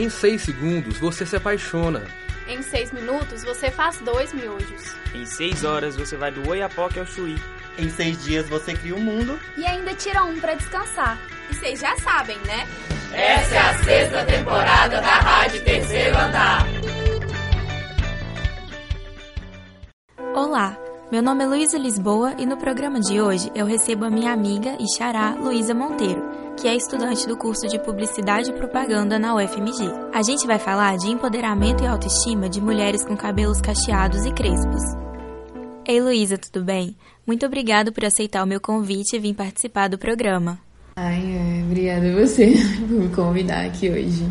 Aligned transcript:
Em 0.00 0.08
6 0.08 0.40
segundos 0.40 0.98
você 0.98 1.26
se 1.26 1.36
apaixona. 1.36 2.02
Em 2.48 2.62
6 2.62 2.90
minutos 2.92 3.44
você 3.44 3.70
faz 3.70 3.98
dois 3.98 4.32
miojos. 4.32 4.94
Em 5.14 5.26
6 5.26 5.62
horas 5.62 5.94
você 5.94 6.16
vai 6.16 6.32
do 6.32 6.48
Oiapoque 6.48 6.98
ao 6.98 7.04
Chuí. 7.04 7.36
Em 7.78 7.90
seis 7.90 8.24
dias 8.24 8.48
você 8.48 8.72
cria 8.72 8.94
um 8.94 9.00
mundo. 9.00 9.38
E 9.58 9.66
ainda 9.66 9.92
tira 9.94 10.24
um 10.24 10.40
para 10.40 10.54
descansar. 10.54 11.18
E 11.50 11.54
vocês 11.54 11.80
já 11.80 11.94
sabem, 11.98 12.38
né? 12.46 12.66
Essa 13.12 13.54
é 13.54 13.58
a 13.58 13.78
sexta 13.84 14.24
temporada 14.24 15.02
da 15.02 15.18
Rádio 15.18 15.62
Terceiro 15.64 16.16
Andar. 16.16 16.66
Olá, 20.34 20.78
meu 21.12 21.22
nome 21.22 21.44
é 21.44 21.46
Luísa 21.46 21.76
Lisboa 21.76 22.34
e 22.38 22.46
no 22.46 22.56
programa 22.56 23.00
de 23.00 23.20
hoje 23.20 23.52
eu 23.54 23.66
recebo 23.66 24.06
a 24.06 24.10
minha 24.10 24.32
amiga 24.32 24.76
e 24.80 24.86
xará 24.96 25.34
Luísa 25.34 25.74
Monteiro, 25.74 26.22
que 26.60 26.68
é 26.68 26.76
estudante 26.76 27.26
do 27.26 27.38
curso 27.38 27.66
de 27.66 27.78
Publicidade 27.78 28.50
e 28.50 28.52
Propaganda 28.52 29.18
na 29.18 29.34
UFMG. 29.34 29.90
A 30.12 30.22
gente 30.22 30.46
vai 30.46 30.58
falar 30.58 30.98
de 30.98 31.08
empoderamento 31.08 31.82
e 31.82 31.86
autoestima 31.86 32.50
de 32.50 32.60
mulheres 32.60 33.02
com 33.02 33.16
cabelos 33.16 33.62
cacheados 33.62 34.26
e 34.26 34.30
crespos. 34.30 34.82
Ei 35.86 36.02
Luísa, 36.02 36.36
tudo 36.36 36.62
bem? 36.62 36.94
Muito 37.26 37.46
obrigada 37.46 37.90
por 37.90 38.04
aceitar 38.04 38.44
o 38.44 38.46
meu 38.46 38.60
convite 38.60 39.16
e 39.16 39.18
vir 39.18 39.34
participar 39.34 39.88
do 39.88 39.96
programa. 39.96 40.60
Ai, 40.96 41.22
é, 41.34 41.64
obrigada 41.64 42.10
a 42.10 42.26
você 42.26 42.52
por 42.86 42.90
me 42.90 43.08
convidar 43.08 43.64
aqui 43.64 43.88
hoje. 43.88 44.30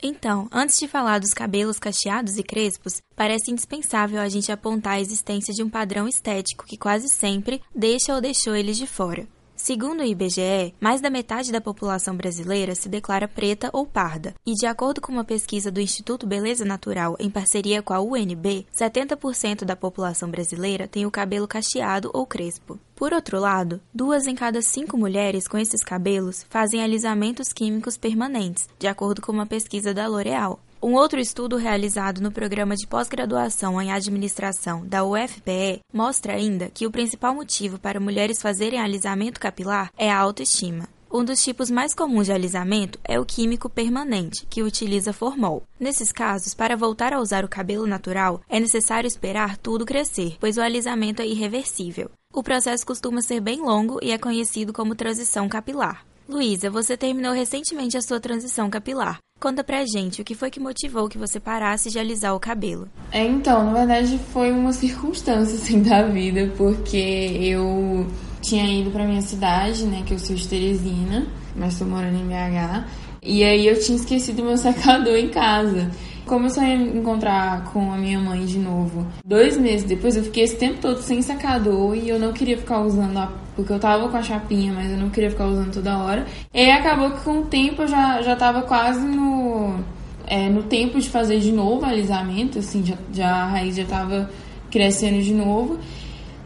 Então, 0.00 0.48
antes 0.52 0.78
de 0.78 0.86
falar 0.86 1.18
dos 1.18 1.34
cabelos 1.34 1.80
cacheados 1.80 2.38
e 2.38 2.44
crespos, 2.44 3.02
parece 3.16 3.50
indispensável 3.50 4.20
a 4.20 4.28
gente 4.28 4.52
apontar 4.52 4.92
a 4.94 5.00
existência 5.00 5.52
de 5.52 5.62
um 5.62 5.68
padrão 5.68 6.06
estético 6.06 6.66
que 6.66 6.76
quase 6.76 7.08
sempre 7.08 7.60
deixa 7.74 8.14
ou 8.14 8.20
deixou 8.20 8.54
eles 8.54 8.76
de 8.76 8.86
fora. 8.86 9.26
Segundo 9.56 10.00
o 10.00 10.04
IBGE, 10.04 10.74
mais 10.80 11.00
da 11.00 11.08
metade 11.08 11.52
da 11.52 11.60
população 11.60 12.16
brasileira 12.16 12.74
se 12.74 12.88
declara 12.88 13.28
preta 13.28 13.70
ou 13.72 13.86
parda, 13.86 14.34
e 14.44 14.52
de 14.52 14.66
acordo 14.66 15.00
com 15.00 15.12
uma 15.12 15.24
pesquisa 15.24 15.70
do 15.70 15.80
Instituto 15.80 16.26
Beleza 16.26 16.64
Natural 16.64 17.16
em 17.20 17.30
parceria 17.30 17.80
com 17.80 17.94
a 17.94 18.00
UNB, 18.00 18.66
70% 18.74 19.64
da 19.64 19.76
população 19.76 20.28
brasileira 20.28 20.88
tem 20.88 21.06
o 21.06 21.10
cabelo 21.10 21.46
cacheado 21.46 22.10
ou 22.12 22.26
crespo. 22.26 22.78
Por 22.96 23.12
outro 23.12 23.38
lado, 23.38 23.80
duas 23.92 24.26
em 24.26 24.34
cada 24.34 24.60
cinco 24.60 24.96
mulheres 24.98 25.46
com 25.46 25.56
esses 25.56 25.82
cabelos 25.82 26.44
fazem 26.50 26.82
alisamentos 26.82 27.52
químicos 27.52 27.96
permanentes, 27.96 28.68
de 28.78 28.86
acordo 28.86 29.22
com 29.22 29.32
uma 29.32 29.46
pesquisa 29.46 29.94
da 29.94 30.06
L'Oréal. 30.06 30.60
Um 30.86 30.96
outro 30.96 31.18
estudo 31.18 31.56
realizado 31.56 32.20
no 32.20 32.30
programa 32.30 32.76
de 32.76 32.86
pós-graduação 32.86 33.80
em 33.80 33.90
administração 33.90 34.86
da 34.86 35.02
UFPE 35.02 35.80
mostra 35.90 36.34
ainda 36.34 36.68
que 36.68 36.86
o 36.86 36.90
principal 36.90 37.34
motivo 37.34 37.78
para 37.78 37.98
mulheres 37.98 38.42
fazerem 38.42 38.78
alisamento 38.78 39.40
capilar 39.40 39.90
é 39.96 40.12
a 40.12 40.18
autoestima. 40.18 40.86
Um 41.10 41.24
dos 41.24 41.42
tipos 41.42 41.70
mais 41.70 41.94
comuns 41.94 42.26
de 42.26 42.32
alisamento 42.32 42.98
é 43.02 43.18
o 43.18 43.24
químico 43.24 43.70
permanente, 43.70 44.44
que 44.44 44.62
utiliza 44.62 45.14
formol. 45.14 45.62
Nesses 45.80 46.12
casos, 46.12 46.52
para 46.52 46.76
voltar 46.76 47.14
a 47.14 47.20
usar 47.20 47.46
o 47.46 47.48
cabelo 47.48 47.86
natural, 47.86 48.42
é 48.46 48.60
necessário 48.60 49.08
esperar 49.08 49.56
tudo 49.56 49.86
crescer, 49.86 50.36
pois 50.38 50.58
o 50.58 50.60
alisamento 50.60 51.22
é 51.22 51.26
irreversível. 51.26 52.10
O 52.30 52.42
processo 52.42 52.84
costuma 52.84 53.22
ser 53.22 53.40
bem 53.40 53.62
longo 53.62 53.98
e 54.02 54.10
é 54.10 54.18
conhecido 54.18 54.70
como 54.70 54.94
transição 54.94 55.48
capilar. 55.48 56.04
Luísa, 56.28 56.68
você 56.68 56.94
terminou 56.94 57.32
recentemente 57.32 57.96
a 57.96 58.02
sua 58.02 58.20
transição 58.20 58.68
capilar. 58.68 59.18
Conta 59.44 59.62
pra 59.62 59.84
gente 59.84 60.22
o 60.22 60.24
que 60.24 60.34
foi 60.34 60.50
que 60.50 60.58
motivou 60.58 61.06
que 61.06 61.18
você 61.18 61.38
parasse 61.38 61.90
de 61.90 61.98
alisar 61.98 62.34
o 62.34 62.40
cabelo. 62.40 62.88
É, 63.12 63.22
então, 63.22 63.62
na 63.62 63.74
verdade 63.74 64.18
foi 64.32 64.50
uma 64.50 64.72
circunstância 64.72 65.56
assim 65.60 65.82
da 65.82 66.02
vida, 66.04 66.50
porque 66.56 66.96
eu 67.42 68.06
tinha 68.40 68.64
ido 68.64 68.90
pra 68.90 69.04
minha 69.04 69.20
cidade, 69.20 69.84
né, 69.84 70.02
que 70.06 70.14
eu 70.14 70.18
sou 70.18 70.34
de 70.34 70.48
Teresina, 70.48 71.26
mas 71.54 71.78
tô 71.78 71.84
morando 71.84 72.16
em 72.16 72.26
BH, 72.26 72.86
e 73.22 73.44
aí 73.44 73.66
eu 73.66 73.78
tinha 73.78 73.96
esquecido 73.96 74.42
meu 74.42 74.56
secador 74.56 75.14
em 75.14 75.28
casa. 75.28 75.90
Como 76.26 76.46
eu 76.46 76.50
só 76.50 76.62
ia 76.62 76.74
encontrar 76.74 77.64
com 77.72 77.92
a 77.92 77.96
minha 77.96 78.18
mãe 78.18 78.44
de 78.46 78.58
novo 78.58 79.06
dois 79.24 79.56
meses 79.56 79.84
depois, 79.84 80.16
eu 80.16 80.22
fiquei 80.22 80.44
esse 80.44 80.56
tempo 80.56 80.78
todo 80.80 81.00
sem 81.00 81.20
secador 81.20 81.94
e 81.94 82.08
eu 82.08 82.18
não 82.18 82.32
queria 82.32 82.56
ficar 82.56 82.80
usando 82.80 83.18
a 83.18 83.44
porque 83.54 83.72
eu 83.72 83.78
tava 83.78 84.08
com 84.08 84.16
a 84.16 84.22
chapinha, 84.22 84.72
mas 84.72 84.90
eu 84.90 84.96
não 84.96 85.10
queria 85.10 85.30
ficar 85.30 85.46
usando 85.46 85.72
toda 85.72 85.98
hora. 85.98 86.26
E 86.52 86.70
acabou 86.70 87.10
que 87.12 87.20
com 87.20 87.40
o 87.40 87.44
tempo 87.46 87.82
eu 87.82 87.88
já, 87.88 88.20
já 88.20 88.34
tava 88.34 88.62
quase 88.62 89.06
no, 89.06 89.78
é, 90.26 90.48
no 90.48 90.64
tempo 90.64 91.00
de 91.00 91.08
fazer 91.08 91.38
de 91.38 91.52
novo 91.52 91.84
alisamento, 91.84 92.58
assim, 92.58 92.84
já, 92.84 92.96
já 93.12 93.28
a 93.28 93.46
raiz 93.46 93.76
já 93.76 93.84
tava 93.84 94.30
crescendo 94.70 95.22
de 95.22 95.32
novo. 95.32 95.78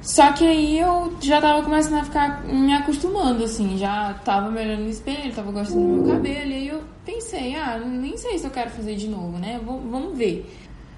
Só 0.01 0.33
que 0.33 0.47
aí 0.47 0.79
eu 0.79 1.17
já 1.21 1.41
tava 1.41 1.63
começando 1.63 2.01
a 2.01 2.05
ficar 2.05 2.45
me 2.45 2.73
acostumando, 2.73 3.45
assim, 3.45 3.77
já 3.77 4.15
tava 4.25 4.51
me 4.51 4.61
olhando 4.61 4.85
no 4.85 4.91
espelho, 4.91 5.35
tava 5.35 5.51
gostando 5.51 5.81
do 5.81 6.03
meu 6.05 6.15
cabelo, 6.15 6.51
e 6.51 6.55
aí 6.55 6.69
eu 6.69 6.83
pensei, 7.05 7.57
ah, 7.57 7.79
nem 7.79 8.17
sei 8.17 8.39
se 8.39 8.47
eu 8.47 8.51
quero 8.51 8.71
fazer 8.71 8.95
de 8.95 9.09
novo, 9.09 9.39
né? 9.39 9.61
vamos 9.65 10.17
ver. 10.17 10.49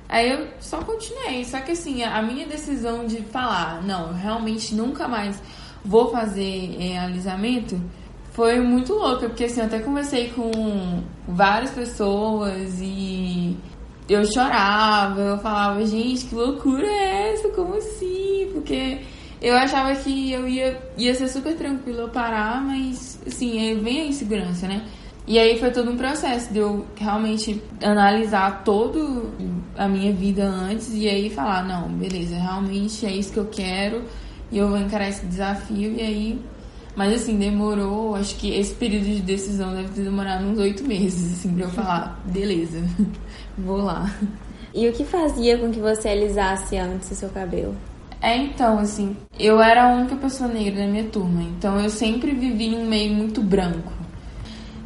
Aí 0.08 0.28
eu 0.28 0.48
só 0.60 0.82
continuei, 0.82 1.44
só 1.44 1.60
que 1.60 1.72
assim, 1.72 2.02
a 2.02 2.20
minha 2.20 2.46
decisão 2.46 3.06
de 3.06 3.22
falar, 3.22 3.82
não, 3.82 4.12
realmente 4.12 4.74
nunca 4.74 5.08
mais 5.08 5.40
vou 5.84 6.10
fazer 6.10 6.76
é, 6.78 6.98
alisamento, 6.98 7.80
foi 8.32 8.60
muito 8.60 8.92
louca, 8.92 9.28
porque 9.28 9.44
assim, 9.44 9.60
eu 9.60 9.66
até 9.66 9.78
conversei 9.78 10.30
com 10.30 11.02
várias 11.26 11.70
pessoas 11.70 12.80
e 12.80 13.56
eu 14.12 14.24
chorava, 14.24 15.20
eu 15.20 15.38
falava, 15.38 15.84
gente, 15.86 16.26
que 16.26 16.34
loucura 16.34 16.86
é 16.86 17.32
essa? 17.32 17.48
Como 17.50 17.74
assim? 17.74 18.50
Porque 18.52 18.98
eu 19.40 19.56
achava 19.56 19.94
que 19.94 20.32
eu 20.32 20.48
ia, 20.48 20.80
ia 20.98 21.14
ser 21.14 21.28
super 21.28 21.56
tranquilo 21.56 22.00
eu 22.00 22.08
parar, 22.08 22.60
mas 22.60 23.20
assim, 23.26 23.78
vem 23.80 24.02
a 24.02 24.06
insegurança, 24.06 24.66
né? 24.66 24.84
E 25.26 25.38
aí 25.38 25.58
foi 25.58 25.70
todo 25.70 25.90
um 25.90 25.96
processo 25.96 26.52
de 26.52 26.58
eu 26.58 26.84
realmente 26.96 27.62
analisar 27.82 28.64
todo 28.64 29.30
a 29.76 29.86
minha 29.86 30.12
vida 30.12 30.44
antes 30.44 30.92
e 30.92 31.08
aí 31.08 31.30
falar, 31.30 31.64
não, 31.64 31.88
beleza, 31.88 32.34
realmente 32.34 33.06
é 33.06 33.12
isso 33.12 33.32
que 33.32 33.38
eu 33.38 33.46
quero 33.46 34.04
e 34.50 34.58
eu 34.58 34.68
vou 34.68 34.78
encarar 34.78 35.08
esse 35.08 35.24
desafio 35.26 35.92
e 35.92 36.00
aí. 36.00 36.40
Mas 36.96 37.14
assim, 37.14 37.38
demorou, 37.38 38.16
acho 38.16 38.34
que 38.36 38.52
esse 38.52 38.74
período 38.74 39.04
de 39.04 39.20
decisão 39.20 39.72
deve 39.74 39.88
ter 39.90 40.02
demorado 40.02 40.44
uns 40.44 40.58
oito 40.58 40.84
meses, 40.84 41.32
assim, 41.32 41.54
pra 41.54 41.64
eu 41.64 41.70
falar, 41.70 42.20
beleza, 42.24 42.82
vou 43.56 43.78
lá. 43.78 44.12
E 44.74 44.88
o 44.88 44.92
que 44.92 45.04
fazia 45.04 45.58
com 45.58 45.70
que 45.70 45.80
você 45.80 46.08
alisasse 46.08 46.76
antes 46.76 47.10
o 47.10 47.14
seu 47.14 47.28
cabelo? 47.28 47.74
É, 48.20 48.36
então, 48.36 48.78
assim, 48.78 49.16
eu 49.38 49.62
era 49.62 49.84
a 49.84 49.94
única 49.94 50.14
pessoa 50.16 50.48
negra 50.48 50.84
na 50.84 50.90
minha 50.90 51.04
turma, 51.04 51.42
então 51.42 51.80
eu 51.80 51.88
sempre 51.88 52.32
vivi 52.32 52.66
em 52.66 52.76
um 52.76 52.86
meio 52.86 53.14
muito 53.14 53.40
branco. 53.40 53.92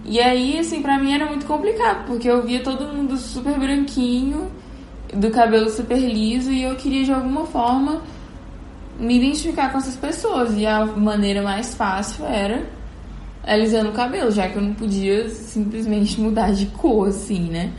E 0.04 0.20
aí, 0.20 0.58
assim, 0.58 0.82
pra 0.82 0.98
mim 0.98 1.14
era 1.14 1.26
muito 1.26 1.46
complicado, 1.46 2.06
porque 2.06 2.28
eu 2.28 2.42
via 2.42 2.62
todo 2.62 2.92
mundo 2.94 3.16
super 3.16 3.58
branquinho, 3.58 4.50
do 5.12 5.30
cabelo 5.30 5.68
super 5.70 5.98
liso, 5.98 6.52
e 6.52 6.62
eu 6.62 6.76
queria 6.76 7.04
de 7.04 7.12
alguma 7.12 7.44
forma 7.46 8.02
me 8.98 9.16
identificar 9.16 9.70
com 9.70 9.78
essas 9.78 9.96
pessoas. 9.96 10.54
E 10.56 10.66
a 10.66 10.84
maneira 10.84 11.42
mais 11.42 11.74
fácil 11.74 12.24
era 12.24 12.66
alisando 13.42 13.90
o 13.90 13.92
cabelo, 13.92 14.30
já 14.30 14.48
que 14.48 14.56
eu 14.56 14.62
não 14.62 14.74
podia 14.74 15.28
simplesmente 15.28 16.20
mudar 16.20 16.52
de 16.52 16.66
cor, 16.66 17.08
assim, 17.08 17.50
né? 17.50 17.72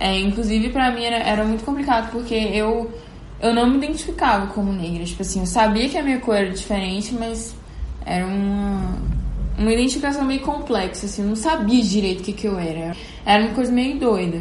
É, 0.00 0.18
inclusive, 0.18 0.70
pra 0.70 0.90
mim 0.90 1.04
era, 1.04 1.16
era 1.16 1.44
muito 1.44 1.64
complicado, 1.64 2.10
porque 2.10 2.34
eu, 2.34 2.90
eu 3.40 3.54
não 3.54 3.68
me 3.68 3.76
identificava 3.76 4.46
como 4.48 4.72
negra. 4.72 5.04
Tipo 5.04 5.22
assim, 5.22 5.40
eu 5.40 5.46
sabia 5.46 5.88
que 5.88 5.98
a 5.98 6.02
minha 6.02 6.18
cor 6.18 6.34
era 6.34 6.50
diferente, 6.50 7.14
mas 7.14 7.54
era 8.04 8.26
uma, 8.26 8.98
uma 9.58 9.72
identificação 9.72 10.24
meio 10.24 10.40
complexa, 10.40 11.06
assim, 11.06 11.22
eu 11.22 11.28
não 11.28 11.36
sabia 11.36 11.82
direito 11.82 12.20
o 12.20 12.24
que, 12.24 12.32
que 12.32 12.46
eu 12.46 12.58
era. 12.58 12.96
Era 13.24 13.44
uma 13.44 13.54
coisa 13.54 13.70
meio 13.70 13.98
doida. 13.98 14.40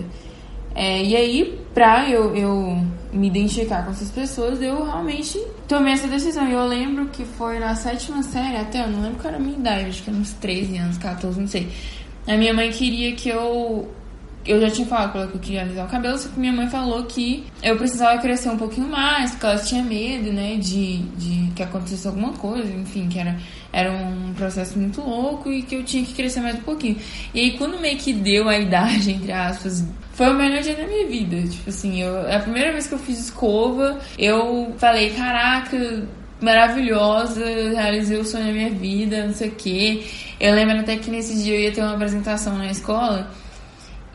É, 0.73 1.03
e 1.03 1.15
aí, 1.15 1.59
pra 1.73 2.09
eu, 2.09 2.35
eu 2.35 2.81
me 3.11 3.27
identificar 3.27 3.83
com 3.83 3.91
essas 3.91 4.09
pessoas, 4.09 4.61
eu 4.61 4.83
realmente 4.85 5.37
tomei 5.71 5.93
essa 5.93 6.07
decisão. 6.07 6.47
E 6.49 6.51
eu 6.51 6.65
lembro 6.67 7.05
que 7.07 7.23
foi 7.23 7.57
na 7.57 7.73
sétima 7.75 8.21
série, 8.21 8.57
até 8.57 8.83
eu 8.83 8.89
não 8.89 9.01
lembro 9.01 9.19
qual 9.19 9.33
era 9.33 9.37
a 9.37 9.39
minha 9.39 9.57
idade, 9.57 9.89
acho 9.89 10.03
que 10.03 10.09
era 10.09 10.19
uns 10.19 10.33
13 10.33 10.77
anos, 10.77 10.97
14, 10.97 11.39
não 11.39 11.47
sei. 11.47 11.71
A 12.27 12.35
minha 12.35 12.53
mãe 12.53 12.69
queria 12.71 13.15
que 13.15 13.29
eu. 13.29 13.89
Eu 14.45 14.59
já 14.59 14.69
tinha 14.69 14.87
falado 14.87 15.11
pra 15.11 15.21
ela 15.21 15.29
que 15.29 15.37
eu 15.37 15.41
queria 15.41 15.61
alisar 15.61 15.85
o 15.85 15.89
cabelo, 15.89 16.17
só 16.17 16.29
que 16.29 16.39
minha 16.39 16.51
mãe 16.51 16.67
falou 16.69 17.03
que 17.03 17.45
eu 17.61 17.77
precisava 17.77 18.19
crescer 18.19 18.49
um 18.49 18.57
pouquinho 18.57 18.87
mais, 18.87 19.31
porque 19.31 19.45
ela 19.45 19.59
tinha 19.59 19.83
medo, 19.83 20.33
né, 20.33 20.55
de, 20.55 20.97
de 21.17 21.51
que 21.55 21.61
acontecesse 21.61 22.07
alguma 22.07 22.33
coisa, 22.33 22.71
enfim, 22.73 23.07
que 23.07 23.19
era, 23.19 23.37
era 23.71 23.91
um 23.91 24.33
processo 24.33 24.77
muito 24.79 25.01
louco 25.01 25.51
e 25.51 25.61
que 25.61 25.75
eu 25.75 25.83
tinha 25.83 26.03
que 26.03 26.13
crescer 26.13 26.41
mais 26.41 26.55
um 26.55 26.61
pouquinho. 26.61 26.97
E 27.33 27.39
aí, 27.39 27.57
quando 27.57 27.79
meio 27.79 27.97
que 27.97 28.13
deu 28.13 28.49
a 28.49 28.57
idade, 28.57 29.11
entre 29.13 29.31
aspas, 29.31 29.85
foi 30.13 30.29
o 30.29 30.33
melhor 30.33 30.61
dia 30.61 30.75
da 30.75 30.87
minha 30.87 31.07
vida. 31.07 31.41
Tipo 31.47 31.69
assim, 31.69 32.01
eu, 32.01 32.27
é 32.27 32.35
a 32.35 32.39
primeira 32.39 32.71
vez 32.71 32.87
que 32.87 32.93
eu 32.93 32.99
fiz 32.99 33.19
escova, 33.19 33.99
eu 34.17 34.73
falei, 34.77 35.11
caraca, 35.11 36.07
maravilhosa, 36.41 37.45
realizei 37.45 38.19
o 38.19 38.25
sonho 38.25 38.45
da 38.47 38.51
minha 38.51 38.71
vida, 38.71 39.25
não 39.25 39.33
sei 39.33 39.49
o 39.49 39.55
quê. 39.55 40.03
Eu 40.39 40.55
lembro 40.55 40.79
até 40.79 40.97
que 40.97 41.11
nesse 41.11 41.43
dia 41.43 41.55
eu 41.55 41.61
ia 41.61 41.71
ter 41.71 41.81
uma 41.81 41.93
apresentação 41.93 42.57
na 42.57 42.71
escola. 42.71 43.29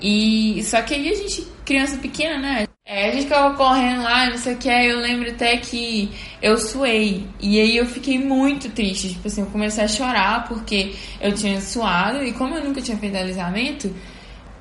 E 0.00 0.62
só 0.64 0.82
que 0.82 0.94
aí 0.94 1.08
a 1.08 1.14
gente, 1.14 1.46
criança 1.64 1.96
pequena, 1.96 2.38
né? 2.38 2.66
É, 2.84 3.08
a 3.08 3.12
gente 3.12 3.24
ficava 3.24 3.56
correndo 3.56 4.02
lá, 4.02 4.30
não 4.30 4.38
sei 4.38 4.54
o 4.54 4.58
que, 4.58 4.68
eu 4.68 5.00
lembro 5.00 5.30
até 5.30 5.56
que 5.56 6.10
eu 6.40 6.56
suei. 6.56 7.26
E 7.40 7.58
aí 7.60 7.76
eu 7.76 7.86
fiquei 7.86 8.18
muito 8.18 8.70
triste. 8.70 9.08
Tipo 9.10 9.26
assim, 9.26 9.40
eu 9.40 9.48
comecei 9.48 9.82
a 9.82 9.88
chorar 9.88 10.46
porque 10.46 10.94
eu 11.20 11.32
tinha 11.32 11.60
suado. 11.60 12.22
E 12.22 12.32
como 12.32 12.54
eu 12.54 12.64
nunca 12.64 12.80
tinha 12.80 12.96
feito 12.96 13.16
alisamento, 13.16 13.92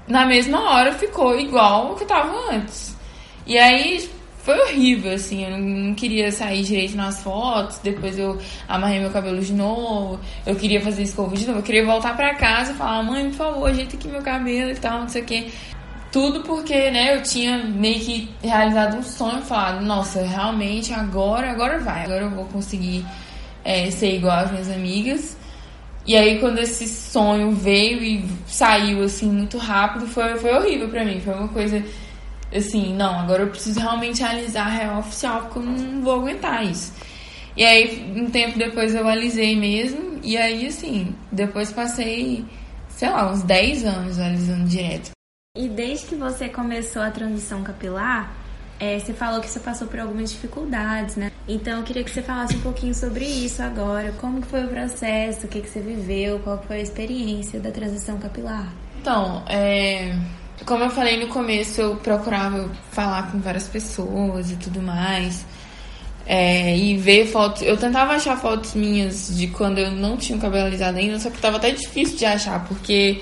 na 0.07 0.25
mesma 0.25 0.71
hora 0.71 0.93
ficou 0.93 1.39
igual 1.39 1.91
o 1.91 1.95
que 1.95 2.05
tava 2.05 2.33
antes. 2.51 2.95
E 3.45 3.57
aí 3.57 4.09
foi 4.45 4.59
horrível, 4.59 5.11
assim, 5.11 5.43
eu 5.43 5.57
não 5.57 5.95
queria 5.95 6.31
sair 6.31 6.61
direito 6.61 6.95
nas 6.95 7.23
fotos, 7.23 7.79
depois 7.79 8.15
eu 8.19 8.37
amarrei 8.67 8.99
meu 8.99 9.09
cabelo 9.09 9.41
de 9.41 9.51
novo, 9.51 10.19
eu 10.45 10.55
queria 10.55 10.79
fazer 10.79 11.01
escova 11.01 11.35
de 11.35 11.47
novo, 11.47 11.59
eu 11.59 11.63
queria 11.63 11.83
voltar 11.83 12.15
pra 12.15 12.35
casa 12.35 12.71
e 12.71 12.75
falar, 12.75 13.01
mãe, 13.01 13.25
por 13.31 13.37
favor, 13.37 13.69
ajeita 13.71 13.95
aqui 13.95 14.07
meu 14.07 14.21
cabelo 14.21 14.69
e 14.69 14.75
tal, 14.75 14.99
não 14.99 15.09
sei 15.09 15.23
o 15.23 15.25
que. 15.25 15.51
Tudo 16.11 16.43
porque, 16.43 16.91
né, 16.91 17.17
eu 17.17 17.23
tinha 17.23 17.57
meio 17.57 17.99
que 17.99 18.29
realizado 18.43 18.97
um 18.97 19.03
sonho, 19.03 19.41
falado, 19.41 19.83
nossa, 19.83 20.21
realmente 20.21 20.93
agora, 20.93 21.49
agora 21.49 21.79
vai, 21.79 22.05
agora 22.05 22.25
eu 22.25 22.29
vou 22.29 22.45
conseguir 22.45 23.03
é, 23.63 23.89
ser 23.89 24.15
igual 24.15 24.37
às 24.37 24.51
minhas 24.51 24.69
amigas. 24.69 25.35
E 26.05 26.15
aí 26.15 26.39
quando 26.39 26.59
esse 26.59 26.87
sonho 26.87 27.51
veio 27.51 28.03
e 28.03 28.29
saiu 28.45 29.03
assim 29.03 29.27
muito 29.27 29.57
rápido, 29.57 30.05
foi, 30.05 30.35
foi 30.37 30.53
horrível 30.53 30.87
para 30.87 31.03
mim, 31.03 31.19
foi 31.19 31.33
uma 31.33 31.47
coisa 31.47 31.83
assim, 32.55 32.93
não, 32.93 33.19
agora 33.19 33.43
eu 33.43 33.49
preciso 33.49 33.79
realmente 33.79 34.23
alisar 34.23 34.67
a 34.67 34.69
real 34.69 34.99
oficial, 34.99 35.41
porque 35.43 35.59
eu 35.59 35.63
não 35.63 36.01
vou 36.01 36.15
aguentar 36.15 36.63
isso. 36.65 36.93
E 37.55 37.63
aí, 37.63 38.13
um 38.15 38.29
tempo 38.29 38.57
depois 38.57 38.93
eu 38.93 39.07
alisei 39.07 39.55
mesmo, 39.55 40.19
e 40.23 40.37
aí, 40.37 40.67
assim, 40.67 41.15
depois 41.31 41.71
passei, 41.71 42.45
sei 42.89 43.09
lá, 43.09 43.31
uns 43.31 43.43
10 43.43 43.85
anos 43.85 44.19
alisando 44.19 44.67
direto. 44.67 45.11
E 45.57 45.69
desde 45.69 46.07
que 46.07 46.15
você 46.15 46.49
começou 46.49 47.01
a 47.01 47.09
transição 47.09 47.63
capilar, 47.63 48.35
é, 48.77 48.99
você 48.99 49.13
falou 49.13 49.39
que 49.39 49.49
você 49.49 49.59
passou 49.59 49.87
por 49.87 49.99
algumas 49.99 50.31
dificuldades, 50.31 51.15
né? 51.15 51.31
Então 51.47 51.77
eu 51.79 51.83
queria 51.83 52.03
que 52.03 52.11
você 52.11 52.21
falasse 52.21 52.57
um 52.57 52.61
pouquinho 52.61 52.93
sobre 52.93 53.25
isso 53.25 53.61
agora. 53.63 54.11
Como 54.19 54.41
que 54.41 54.47
foi 54.47 54.65
o 54.65 54.67
processo, 54.67 55.45
o 55.45 55.49
que, 55.49 55.61
que 55.61 55.69
você 55.69 55.79
viveu, 55.79 56.39
qual 56.39 56.61
foi 56.61 56.77
a 56.77 56.81
experiência 56.81 57.59
da 57.59 57.71
transição 57.71 58.17
capilar? 58.17 58.73
Então, 58.99 59.43
é, 59.47 60.17
como 60.63 60.83
eu 60.83 60.89
falei 60.89 61.19
no 61.19 61.27
começo, 61.27 61.81
eu 61.81 61.95
procurava 61.97 62.69
falar 62.91 63.31
com 63.31 63.39
várias 63.39 63.67
pessoas 63.67 64.51
e 64.51 64.55
tudo 64.55 64.81
mais. 64.81 65.45
É, 66.27 66.75
e 66.75 66.97
ver 66.97 67.27
fotos. 67.27 67.61
Eu 67.61 67.77
tentava 67.77 68.13
achar 68.13 68.37
fotos 68.37 68.73
minhas 68.73 69.35
de 69.37 69.47
quando 69.47 69.77
eu 69.77 69.91
não 69.91 70.17
tinha 70.17 70.37
o 70.37 70.41
cabelo 70.41 70.65
alisado 70.65 70.97
ainda, 70.97 71.19
só 71.19 71.29
que 71.29 71.37
tava 71.39 71.57
até 71.57 71.69
difícil 71.69 72.17
de 72.17 72.25
achar, 72.25 72.65
porque 72.65 73.21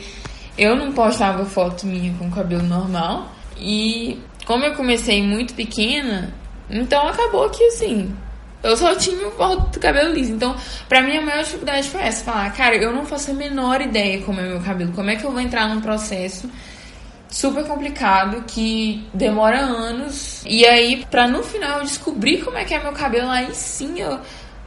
eu 0.58 0.76
não 0.76 0.94
postava 0.94 1.44
foto 1.46 1.86
minha 1.86 2.14
com 2.14 2.32
cabelo 2.32 2.64
normal. 2.64 3.30
E 3.58 4.22
como 4.46 4.64
eu 4.64 4.74
comecei 4.76 5.22
muito 5.22 5.54
pequena, 5.54 6.34
então 6.70 7.08
acabou 7.08 7.50
que 7.50 7.64
assim. 7.66 8.16
Eu 8.62 8.78
só 8.78 8.96
tinha 8.96 9.30
foto 9.32 9.74
do 9.74 9.80
cabelo 9.80 10.14
liso. 10.14 10.32
Então, 10.32 10.56
pra 10.88 11.02
mim, 11.02 11.18
a 11.18 11.22
maior 11.22 11.44
dificuldade 11.44 11.90
foi 11.90 12.02
essa: 12.02 12.24
falar, 12.24 12.50
cara, 12.54 12.78
eu 12.78 12.94
não 12.94 13.06
faço 13.06 13.32
a 13.32 13.34
menor 13.34 13.82
ideia 13.82 14.22
como 14.22 14.40
é 14.40 14.44
meu 14.48 14.62
cabelo, 14.62 14.94
como 14.94 15.10
é 15.10 15.18
que 15.18 15.26
eu 15.26 15.32
vou 15.32 15.42
entrar 15.42 15.68
num 15.68 15.82
processo 15.82 16.50
super 17.34 17.66
complicado 17.66 18.44
que 18.46 19.04
demora 19.12 19.58
anos. 19.58 20.44
E 20.46 20.64
aí, 20.66 21.04
pra 21.10 21.28
no 21.28 21.42
final 21.42 21.80
eu 21.80 21.84
descobrir 21.84 22.44
como 22.44 22.58
é 22.58 22.64
que 22.64 22.76
é 22.76 22.82
meu 22.82 22.92
cabelo, 22.94 23.30
aí 23.30 23.54
sim 23.56 24.00
eu. 24.00 24.20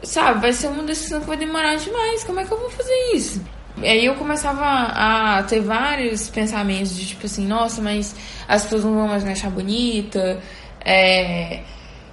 Sabe, 0.02 0.40
vai 0.40 0.52
ser 0.52 0.66
uma 0.66 0.82
decisão 0.82 1.20
que 1.20 1.26
vai 1.28 1.36
demorar 1.36 1.76
demais. 1.76 2.24
Como 2.24 2.40
é 2.40 2.44
que 2.44 2.52
eu 2.52 2.58
vou 2.58 2.68
fazer 2.70 3.12
isso? 3.14 3.40
E 3.80 3.86
aí 3.86 4.04
eu 4.04 4.16
começava 4.16 4.64
a 4.64 5.42
ter 5.44 5.60
vários 5.60 6.28
pensamentos 6.28 6.96
de 6.96 7.06
tipo 7.06 7.26
assim, 7.26 7.46
nossa, 7.46 7.80
mas 7.80 8.14
as 8.48 8.64
pessoas 8.64 8.84
não 8.84 8.94
vão 8.94 9.08
mais 9.08 9.22
me 9.22 9.30
achar 9.30 9.50
bonita. 9.50 10.40
É... 10.84 11.60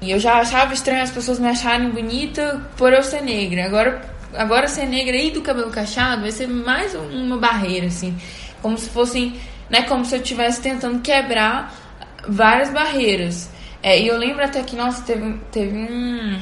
E 0.01 0.11
eu 0.11 0.19
já 0.19 0.35
achava 0.35 0.73
estranho 0.73 1.01
as 1.01 1.11
pessoas 1.11 1.39
me 1.39 1.47
acharem 1.47 1.89
bonita 1.89 2.61
por 2.77 2.93
eu 2.93 3.01
ser 3.01 3.21
negra. 3.21 3.65
Agora, 3.65 4.01
agora 4.35 4.67
ser 4.67 4.85
negra 4.85 5.17
e 5.17 5.31
do 5.31 5.41
cabelo 5.41 5.71
cacheado 5.71 6.21
vai 6.21 6.31
ser 6.31 6.47
mais 6.47 6.93
uma 6.93 7.37
barreira, 7.37 7.87
assim. 7.87 8.15
Como 8.61 8.77
se 8.77 8.89
fossem 8.89 9.35
né? 9.73 9.81
Como 9.81 10.05
se 10.05 10.15
eu 10.15 10.21
estivesse 10.21 10.61
tentando 10.61 10.99
quebrar 10.99 11.73
várias 12.27 12.69
barreiras. 12.69 13.49
É, 13.81 13.99
e 13.99 14.07
eu 14.07 14.17
lembro 14.19 14.45
até 14.45 14.61
que, 14.61 14.75
nossa, 14.75 15.01
teve, 15.01 15.39
teve 15.51 15.75
um, 15.75 16.39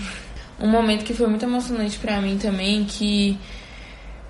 um 0.59 0.67
momento 0.67 1.05
que 1.05 1.13
foi 1.13 1.27
muito 1.27 1.45
emocionante 1.45 1.97
para 1.97 2.19
mim 2.19 2.37
também, 2.37 2.83
que 2.83 3.39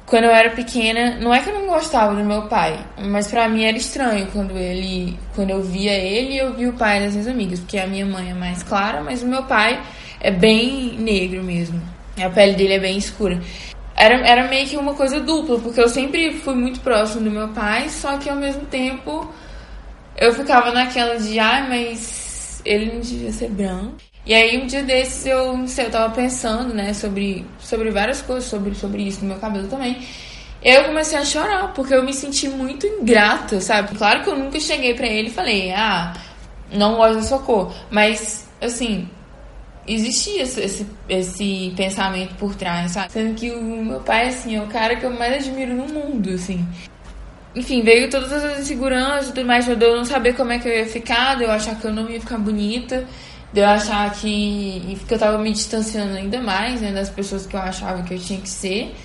quando 0.06 0.26
eu 0.26 0.30
era 0.30 0.52
pequena, 0.52 1.18
não 1.20 1.34
é 1.34 1.40
que 1.40 1.50
eu 1.50 1.54
não 1.60 1.66
gostava 1.66 2.14
do 2.14 2.24
meu 2.24 2.44
pai, 2.44 2.80
mas 3.00 3.28
para 3.28 3.50
mim 3.50 3.64
era 3.64 3.76
estranho 3.76 4.28
quando 4.32 4.56
ele, 4.56 5.18
quando 5.34 5.50
eu 5.50 5.64
via 5.64 5.94
ele, 5.94 6.38
eu 6.38 6.54
via 6.54 6.70
o 6.70 6.74
pai 6.74 7.00
das 7.00 7.14
minhas 7.14 7.28
amigas, 7.28 7.60
porque 7.60 7.80
a 7.80 7.88
minha 7.88 8.06
mãe 8.06 8.30
é 8.30 8.34
mais 8.36 8.62
clara, 8.62 9.02
mas 9.02 9.24
o 9.24 9.28
meu 9.28 9.44
pai 9.44 9.82
é 10.20 10.30
bem 10.30 10.96
negro 11.00 11.44
mesmo. 11.44 11.82
A 12.24 12.30
pele 12.30 12.54
dele 12.54 12.74
é 12.74 12.80
bem 12.80 12.98
escura 12.98 13.42
era, 14.02 14.16
era 14.28 14.48
meio 14.48 14.68
que 14.68 14.76
uma 14.76 14.96
coisa 14.96 15.20
dupla, 15.20 15.60
porque 15.60 15.80
eu 15.80 15.88
sempre 15.88 16.34
fui 16.34 16.56
muito 16.56 16.80
próximo 16.80 17.24
do 17.24 17.30
meu 17.30 17.50
pai, 17.50 17.88
só 17.88 18.18
que 18.18 18.28
ao 18.28 18.36
mesmo 18.36 18.66
tempo 18.66 19.32
eu 20.18 20.34
ficava 20.34 20.72
naquela 20.72 21.20
de, 21.20 21.38
ai, 21.38 21.62
ah, 21.62 21.66
mas 21.70 22.62
ele 22.66 22.94
não 22.94 23.00
devia 23.00 23.32
ser 23.32 23.50
branco. 23.52 23.98
E 24.26 24.34
aí 24.34 24.58
um 24.58 24.66
dia 24.66 24.82
desses 24.82 25.28
eu, 25.28 25.56
não 25.56 25.68
sei, 25.68 25.86
eu 25.86 25.92
tava 25.92 26.12
pensando, 26.16 26.74
né, 26.74 26.96
sobre, 26.96 27.46
sobre 27.60 27.92
várias 27.92 28.24
coisas, 28.24 28.50
sobre, 28.50 28.74
sobre 28.74 29.04
isso 29.04 29.22
no 29.22 29.28
meu 29.28 29.38
cabelo 29.38 29.68
também. 29.68 30.02
Eu 30.64 30.86
comecei 30.86 31.20
a 31.20 31.26
chorar, 31.26 31.72
porque 31.74 31.94
eu 31.94 32.04
me 32.04 32.14
senti 32.14 32.50
muito 32.50 32.88
ingrata, 32.88 33.62
sabe? 33.62 33.96
Claro 33.96 34.24
que 34.24 34.30
eu 34.32 34.36
nunca 34.36 34.60
cheguei 34.60 34.96
para 34.96 35.08
ele 35.08 35.28
e 35.28 35.32
falei, 35.32 35.72
ah, 35.74 36.14
não 36.72 36.96
gosto 36.96 37.16
da 37.16 37.24
sua 37.24 37.40
cor. 37.40 37.72
Mas, 37.92 38.48
assim, 38.60 39.08
existia 39.88 40.44
esse, 40.44 40.62
esse, 40.62 40.88
esse, 41.10 41.74
pensamento 41.76 42.36
por 42.36 42.56
trás, 42.56 42.92
sabe? 42.92 43.12
Sendo 43.12 43.36
que 43.36 43.52
o 43.52 43.62
meu 43.62 44.00
pai, 44.00 44.28
assim, 44.28 44.56
é 44.56 44.62
o 44.62 44.68
cara 44.68 44.96
que 44.96 45.06
eu 45.06 45.12
mais 45.12 45.36
admiro 45.36 45.74
no 45.74 45.88
mundo, 45.88 46.30
assim. 46.32 46.66
Enfim, 47.56 47.82
veio 47.82 48.10
todas 48.10 48.32
as 48.32 48.60
inseguranças 48.60 49.30
e 49.30 49.34
tudo 49.34 49.46
mais, 49.46 49.66
de 49.66 49.72
eu 49.72 49.98
não 49.98 50.06
saber 50.06 50.34
como 50.34 50.52
é 50.52 50.60
que 50.60 50.68
eu 50.68 50.74
ia 50.74 50.86
ficar, 50.86 51.36
de 51.36 51.44
eu 51.44 51.52
achar 51.52 51.76
que 51.76 51.86
eu 51.86 51.94
não 51.94 52.10
ia 52.10 52.20
ficar 52.20 52.38
bonita, 52.38 53.06
de 53.52 53.60
eu 53.60 53.68
achar 53.68 54.10
que, 54.14 54.98
que 55.08 55.14
eu 55.14 55.20
tava 55.20 55.38
me 55.38 55.52
distanciando 55.52 56.16
ainda 56.16 56.40
mais, 56.40 56.80
né, 56.80 56.92
das 56.92 57.10
pessoas 57.10 57.46
que 57.46 57.56
eu 57.56 57.60
achava 57.60 58.04
que 58.04 58.14
eu 58.14 58.20
tinha 58.20 58.40
que 58.40 58.50
ser. 58.50 58.96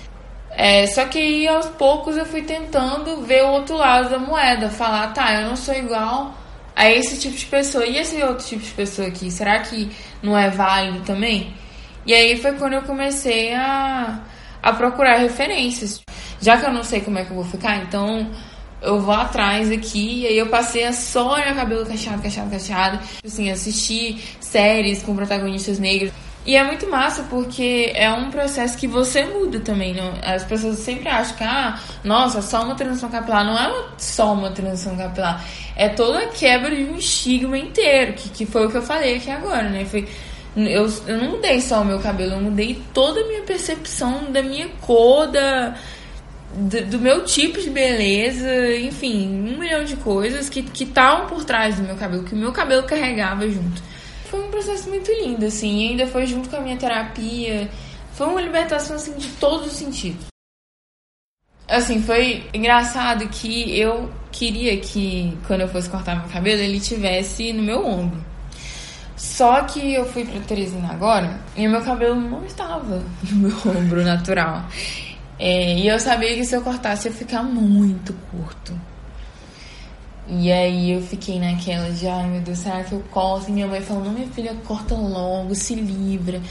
É, 0.51 0.87
só 0.87 1.05
que 1.05 1.17
aí, 1.17 1.47
aos 1.47 1.67
poucos 1.67 2.15
eu 2.15 2.25
fui 2.25 2.41
tentando 2.41 3.21
ver 3.23 3.43
o 3.43 3.49
outro 3.49 3.75
lado 3.75 4.09
da 4.09 4.17
moeda, 4.17 4.69
falar, 4.69 5.13
tá, 5.13 5.41
eu 5.41 5.49
não 5.49 5.55
sou 5.55 5.75
igual 5.75 6.33
a 6.77 6.91
esse 6.91 7.17
tipo 7.17 7.35
de 7.35 7.45
pessoa. 7.47 7.85
E 7.87 7.97
esse 7.97 8.21
outro 8.21 8.45
tipo 8.45 8.61
de 8.61 8.69
pessoa 8.69 9.07
aqui, 9.07 9.31
será 9.31 9.59
que 9.59 9.91
não 10.21 10.37
é 10.37 10.47
válido 10.51 10.99
também? 10.99 11.51
E 12.05 12.13
aí 12.13 12.37
foi 12.39 12.53
quando 12.53 12.73
eu 12.73 12.83
comecei 12.83 13.51
a, 13.55 14.21
a 14.61 14.73
procurar 14.73 15.17
referências. 15.17 16.01
Já 16.39 16.55
que 16.55 16.67
eu 16.67 16.71
não 16.71 16.83
sei 16.83 17.01
como 17.01 17.17
é 17.17 17.25
que 17.25 17.31
eu 17.31 17.35
vou 17.35 17.45
ficar, 17.45 17.77
então 17.77 18.29
eu 18.79 19.01
vou 19.01 19.15
atrás 19.15 19.71
aqui. 19.71 20.21
E 20.21 20.27
aí 20.27 20.37
eu 20.37 20.49
passei 20.49 20.83
a 20.83 20.93
só 20.93 21.33
olhar 21.33 21.55
cabelo 21.55 21.83
cacheado, 21.83 22.21
cacheado, 22.21 22.51
cacheado. 22.51 22.99
Assim, 23.25 23.49
assistir 23.49 24.23
séries 24.39 25.01
com 25.01 25.15
protagonistas 25.15 25.79
negros. 25.79 26.13
E 26.47 26.55
é 26.55 26.63
muito 26.63 26.89
massa 26.89 27.23
porque 27.23 27.91
é 27.93 28.09
um 28.09 28.31
processo 28.31 28.77
que 28.77 28.87
você 28.87 29.25
muda 29.25 29.59
também. 29.59 29.93
Não? 29.93 30.13
As 30.23 30.45
pessoas 30.45 30.77
sempre 30.79 31.09
acham 31.09 31.35
que, 31.35 31.43
ah, 31.43 31.77
nossa, 32.05 32.41
só 32.41 32.63
uma 32.63 32.73
transição 32.73 33.09
capilar. 33.09 33.43
Não 33.43 33.59
é 33.59 33.85
só 33.97 34.31
uma 34.31 34.49
transição 34.49 34.95
capilar. 34.95 35.45
É 35.75 35.89
toda 35.89 36.19
a 36.19 36.27
quebra 36.27 36.73
de 36.73 36.85
um 36.85 36.95
estigma 36.95 37.57
inteiro, 37.57 38.13
que, 38.13 38.29
que 38.29 38.45
foi 38.45 38.65
o 38.65 38.71
que 38.71 38.77
eu 38.77 38.81
falei 38.81 39.17
aqui 39.17 39.29
agora, 39.29 39.67
né? 39.69 39.83
Foi, 39.83 40.07
eu, 40.55 40.89
eu 41.05 41.17
não 41.17 41.31
mudei 41.31 41.59
só 41.59 41.81
o 41.81 41.85
meu 41.85 41.99
cabelo, 41.99 42.35
eu 42.35 42.41
mudei 42.41 42.81
toda 42.93 43.19
a 43.19 43.27
minha 43.27 43.41
percepção 43.41 44.31
da 44.31 44.41
minha 44.41 44.69
cor, 44.79 45.27
da, 45.27 45.75
do, 46.55 46.85
do 46.85 46.99
meu 46.99 47.25
tipo 47.25 47.59
de 47.59 47.69
beleza, 47.69 48.73
enfim, 48.77 49.27
um 49.27 49.59
milhão 49.59 49.83
de 49.83 49.97
coisas 49.97 50.47
que 50.47 50.65
estavam 50.81 51.27
por 51.27 51.43
trás 51.43 51.75
do 51.75 51.83
meu 51.83 51.97
cabelo, 51.97 52.23
que 52.23 52.33
o 52.33 52.37
meu 52.37 52.53
cabelo 52.53 52.83
carregava 52.83 53.45
junto. 53.49 53.96
Foi 54.29 54.45
um 54.45 54.51
processo 54.51 54.89
muito 54.89 55.11
lindo, 55.11 55.45
assim, 55.45 55.85
e 55.85 55.89
ainda 55.89 56.07
foi 56.07 56.25
junto 56.25 56.49
com 56.49 56.57
a 56.57 56.61
minha 56.61 56.77
terapia. 56.77 57.69
Foi 58.13 58.27
uma 58.27 58.41
libertação, 58.41 58.95
assim, 58.95 59.13
de 59.13 59.27
todos 59.33 59.67
os 59.67 59.73
sentidos. 59.73 60.25
Assim, 61.67 62.01
foi 62.01 62.49
engraçado 62.53 63.27
que 63.27 63.77
eu 63.77 64.11
queria 64.31 64.77
que, 64.79 65.37
quando 65.45 65.61
eu 65.61 65.67
fosse 65.67 65.89
cortar 65.89 66.15
meu 66.15 66.29
cabelo, 66.29 66.61
ele 66.61 66.79
tivesse 66.79 67.51
no 67.51 67.61
meu 67.61 67.85
ombro. 67.85 68.23
Só 69.17 69.63
que 69.63 69.93
eu 69.93 70.05
fui 70.05 70.23
pra 70.23 70.39
Teresina 70.41 70.91
agora 70.91 71.39
e 71.55 71.67
meu 71.67 71.81
cabelo 71.81 72.15
não 72.15 72.45
estava 72.45 73.03
no 73.23 73.35
meu 73.35 73.57
ombro 73.65 74.03
natural. 74.03 74.65
É, 75.39 75.75
e 75.75 75.87
eu 75.87 75.99
sabia 75.99 76.35
que 76.35 76.45
se 76.45 76.55
eu 76.55 76.61
cortasse 76.61 77.07
ia 77.07 77.13
ficar 77.13 77.43
muito 77.43 78.13
curto. 78.31 78.79
E 80.29 80.51
aí 80.51 80.91
eu 80.91 81.01
fiquei 81.01 81.39
naquela 81.39 81.89
de, 81.89 82.05
ai 82.05 82.27
meu 82.27 82.41
Deus, 82.41 82.57
será 82.59 82.83
que 82.83 82.91
eu 82.91 83.03
corto? 83.11 83.49
E 83.49 83.53
minha 83.53 83.65
mãe 83.65 83.79
falou, 83.81 84.03
não, 84.03 84.11
minha 84.11 84.27
filha, 84.27 84.53
corta 84.65 84.93
logo, 84.93 85.55
se 85.55 85.73
livra. 85.73 86.41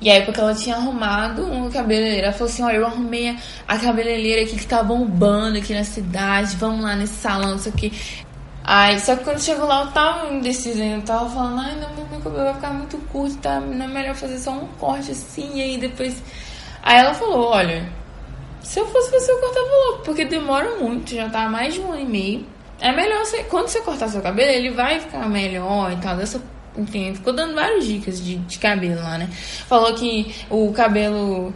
E 0.00 0.10
aí, 0.10 0.24
porque 0.24 0.40
ela 0.40 0.52
tinha 0.52 0.74
arrumado 0.74 1.44
uma 1.44 1.70
cabeleireira, 1.70 2.26
ela 2.26 2.32
falou 2.32 2.52
assim, 2.52 2.64
olha, 2.64 2.76
eu 2.76 2.86
arrumei 2.86 3.36
a 3.68 3.78
cabeleireira 3.78 4.42
aqui 4.42 4.56
que 4.56 4.66
tá 4.66 4.82
bombando 4.82 5.58
aqui 5.58 5.72
na 5.72 5.84
cidade, 5.84 6.56
vamos 6.56 6.82
lá 6.82 6.96
nesse 6.96 7.14
salão, 7.14 7.54
isso 7.54 7.68
aqui. 7.68 7.92
Aí, 8.64 8.98
só 8.98 9.14
que 9.14 9.22
quando 9.22 9.40
chegou 9.40 9.66
lá, 9.66 9.82
eu 9.82 9.92
tava 9.92 10.34
indecisa 10.34 10.82
eu 10.82 11.02
tava 11.02 11.30
falando, 11.30 11.60
ai 11.60 11.76
não, 11.76 11.94
meu 11.94 12.20
cabelo 12.20 12.44
vai 12.44 12.54
ficar 12.54 12.72
muito 12.72 12.98
curto, 13.12 13.36
tá? 13.38 13.60
Não 13.60 13.84
é 13.84 13.88
melhor 13.88 14.16
fazer 14.16 14.38
só 14.38 14.50
um 14.50 14.66
corte 14.80 15.12
assim, 15.12 15.58
e 15.58 15.62
aí 15.62 15.78
depois... 15.78 16.20
Aí 16.82 16.98
ela 16.98 17.14
falou, 17.14 17.50
olha, 17.50 17.88
se 18.60 18.80
eu 18.80 18.86
fosse 18.86 19.12
você, 19.12 19.30
eu 19.30 19.38
cortava 19.38 19.66
logo, 19.66 20.02
porque 20.02 20.24
demora 20.24 20.76
muito, 20.80 21.14
já 21.14 21.28
tá 21.28 21.48
mais 21.48 21.74
de 21.74 21.80
um 21.80 21.92
ano 21.92 22.00
e 22.00 22.06
meio 22.06 22.51
é 22.82 22.90
melhor 22.90 23.24
você, 23.24 23.44
quando 23.44 23.68
você 23.68 23.80
cortar 23.80 24.08
seu 24.08 24.20
cabelo, 24.20 24.50
ele 24.50 24.70
vai 24.70 24.98
ficar 24.98 25.28
melhor 25.28 25.92
e 25.92 25.96
tal. 25.96 26.16
Dessa, 26.16 26.42
enfim, 26.76 27.14
ficou 27.14 27.32
dando 27.32 27.54
várias 27.54 27.86
dicas 27.86 28.20
de, 28.22 28.36
de 28.38 28.58
cabelo 28.58 29.00
lá, 29.00 29.16
né? 29.18 29.30
Falou 29.68 29.94
que 29.94 30.34
o 30.50 30.72
cabelo 30.72 31.54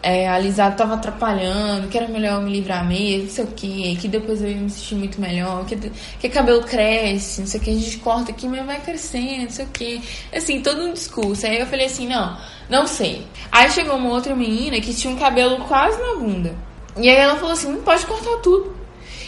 é, 0.00 0.28
alisado 0.28 0.76
tava 0.76 0.94
atrapalhando, 0.94 1.88
que 1.88 1.98
era 1.98 2.06
melhor 2.06 2.40
me 2.40 2.52
livrar 2.52 2.86
mesmo, 2.86 3.24
não 3.24 3.30
sei 3.30 3.44
o 3.44 3.48
que, 3.48 3.96
que 3.96 4.06
depois 4.06 4.40
eu 4.40 4.50
ia 4.50 4.56
me 4.56 4.70
sentir 4.70 4.94
muito 4.94 5.20
melhor, 5.20 5.66
que, 5.66 5.76
que 6.20 6.28
cabelo 6.28 6.62
cresce, 6.62 7.40
não 7.40 7.48
sei 7.48 7.58
o 7.58 7.62
que, 7.64 7.70
a 7.70 7.74
gente 7.74 7.98
corta 7.98 8.30
aqui, 8.30 8.46
mas 8.46 8.64
vai 8.64 8.80
crescendo, 8.80 9.42
não 9.42 9.50
sei 9.50 9.64
o 9.64 9.68
que. 9.70 10.00
Assim, 10.32 10.62
todo 10.62 10.80
um 10.80 10.92
discurso. 10.92 11.44
Aí 11.44 11.58
eu 11.58 11.66
falei 11.66 11.86
assim, 11.86 12.06
não, 12.06 12.38
não 12.70 12.86
sei. 12.86 13.26
Aí 13.50 13.68
chegou 13.70 13.96
uma 13.96 14.10
outra 14.10 14.32
menina 14.36 14.80
que 14.80 14.94
tinha 14.94 15.12
um 15.12 15.18
cabelo 15.18 15.64
quase 15.64 16.00
na 16.00 16.14
bunda. 16.20 16.54
E 16.96 17.08
aí 17.08 17.16
ela 17.16 17.34
falou 17.34 17.52
assim, 17.52 17.72
não 17.72 17.82
pode 17.82 18.06
cortar 18.06 18.36
tudo. 18.42 18.77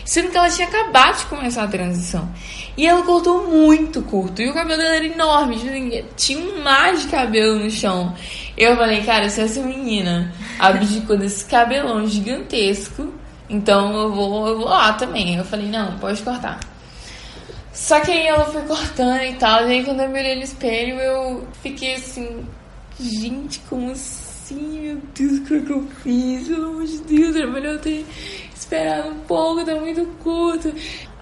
Sendo 0.05 0.31
que 0.31 0.37
ela 0.37 0.51
tinha 0.51 0.67
acabado 0.67 1.19
de 1.19 1.27
começar 1.27 1.65
a 1.65 1.69
transição. 1.69 2.29
E 2.77 2.87
ela 2.87 3.03
cortou 3.03 3.49
muito 3.49 4.03
curto. 4.03 4.43
E 4.43 4.49
o 4.49 4.55
cabelo 4.55 4.81
dela 4.81 4.97
era 4.97 5.07
enorme. 5.07 5.57
Tipo 5.57 5.71
assim, 5.71 6.05
tinha 6.17 6.39
um 6.39 6.63
mar 6.63 6.95
de 6.95 7.07
cabelo 7.09 7.59
no 7.59 7.71
chão. 7.71 8.15
Eu 8.57 8.77
falei, 8.77 9.03
cara, 9.03 9.29
se 9.29 9.41
essa 9.41 9.61
menina 9.63 10.33
abdicou 10.59 11.17
desse 11.17 11.45
cabelão 11.45 12.07
gigantesco, 12.07 13.13
então 13.49 13.95
eu 14.01 14.13
vou, 14.13 14.49
eu 14.49 14.59
vou 14.59 14.69
lá 14.69 14.93
também. 14.93 15.37
Eu 15.37 15.45
falei, 15.45 15.69
não, 15.69 15.99
pode 15.99 16.23
cortar. 16.23 16.61
Só 17.73 18.01
que 18.01 18.11
aí 18.11 18.27
ela 18.27 18.45
foi 18.45 18.63
cortando 18.63 19.23
e 19.23 19.35
tal. 19.35 19.69
E 19.69 19.73
aí 19.73 19.85
quando 19.85 20.01
eu 20.01 20.09
me 20.09 20.19
olhei 20.19 20.37
no 20.37 20.43
espelho, 20.43 20.97
eu 21.01 21.49
fiquei 21.63 21.95
assim, 21.95 22.45
gente, 22.99 23.59
como 23.69 23.93
assim? 23.93 24.81
Meu 24.81 24.99
Deus, 25.15 25.39
o 25.39 25.45
que, 25.45 25.55
é 25.55 25.61
que 25.61 25.71
eu 25.71 25.89
fiz? 26.03 26.49
Pelo 26.49 26.67
amor 26.67 26.85
de 26.85 26.99
Deus, 26.99 27.37
era 27.37 27.47
melhor 27.47 27.79
ter 27.79 28.05
esperado 28.71 29.09
um 29.09 29.19
pouco, 29.21 29.65
tá 29.65 29.75
muito 29.75 30.07
curto. 30.23 30.73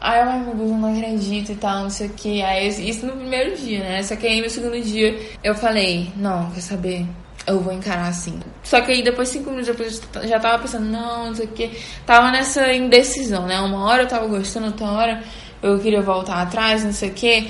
Aí 0.01 0.21
eu, 0.21 0.29
ai 0.29 0.41
meu 0.41 0.55
Deus, 0.55 0.71
eu 0.71 0.77
não 0.77 0.93
acredito 0.95 1.53
e 1.53 1.57
tal, 1.57 1.83
não 1.85 1.91
sei 1.91 2.09
o 2.09 2.11
que. 2.11 2.43
Aí 2.43 2.69
isso 2.69 3.07
no 3.07 3.13
primeiro 3.13 3.57
dia, 3.57 3.81
né? 3.81 4.03
Só 4.03 4.15
que 4.15 4.27
aí 4.27 4.41
no 4.41 4.51
segundo 4.51 4.81
dia 4.81 5.19
eu 5.43 5.55
falei, 5.55 6.13
não, 6.17 6.51
quer 6.51 6.61
saber? 6.61 7.07
Eu 7.47 7.61
vou 7.61 7.73
encarar 7.73 8.09
assim. 8.09 8.39
Só 8.63 8.81
que 8.83 8.93
aí 8.93 9.03
depois, 9.03 9.31
cinco 9.31 9.51
minutos 9.51 9.69
depois, 9.69 10.03
eu 10.17 10.29
já 10.29 10.39
tava 10.39 10.59
pensando, 10.59 10.85
não, 10.85 11.29
não 11.29 11.35
sei 11.35 11.47
o 11.47 11.49
que. 11.49 11.71
Tava 12.05 12.31
nessa 12.31 12.73
indecisão, 12.75 13.47
né? 13.47 13.59
Uma 13.61 13.87
hora 13.87 14.03
eu 14.03 14.09
tava 14.09 14.27
gostando, 14.27 14.67
outra 14.67 14.87
hora 14.87 15.23
eu 15.63 15.79
queria 15.79 16.03
voltar 16.03 16.43
atrás, 16.43 16.85
não 16.85 16.93
sei 16.93 17.09
o 17.09 17.15
que. 17.15 17.49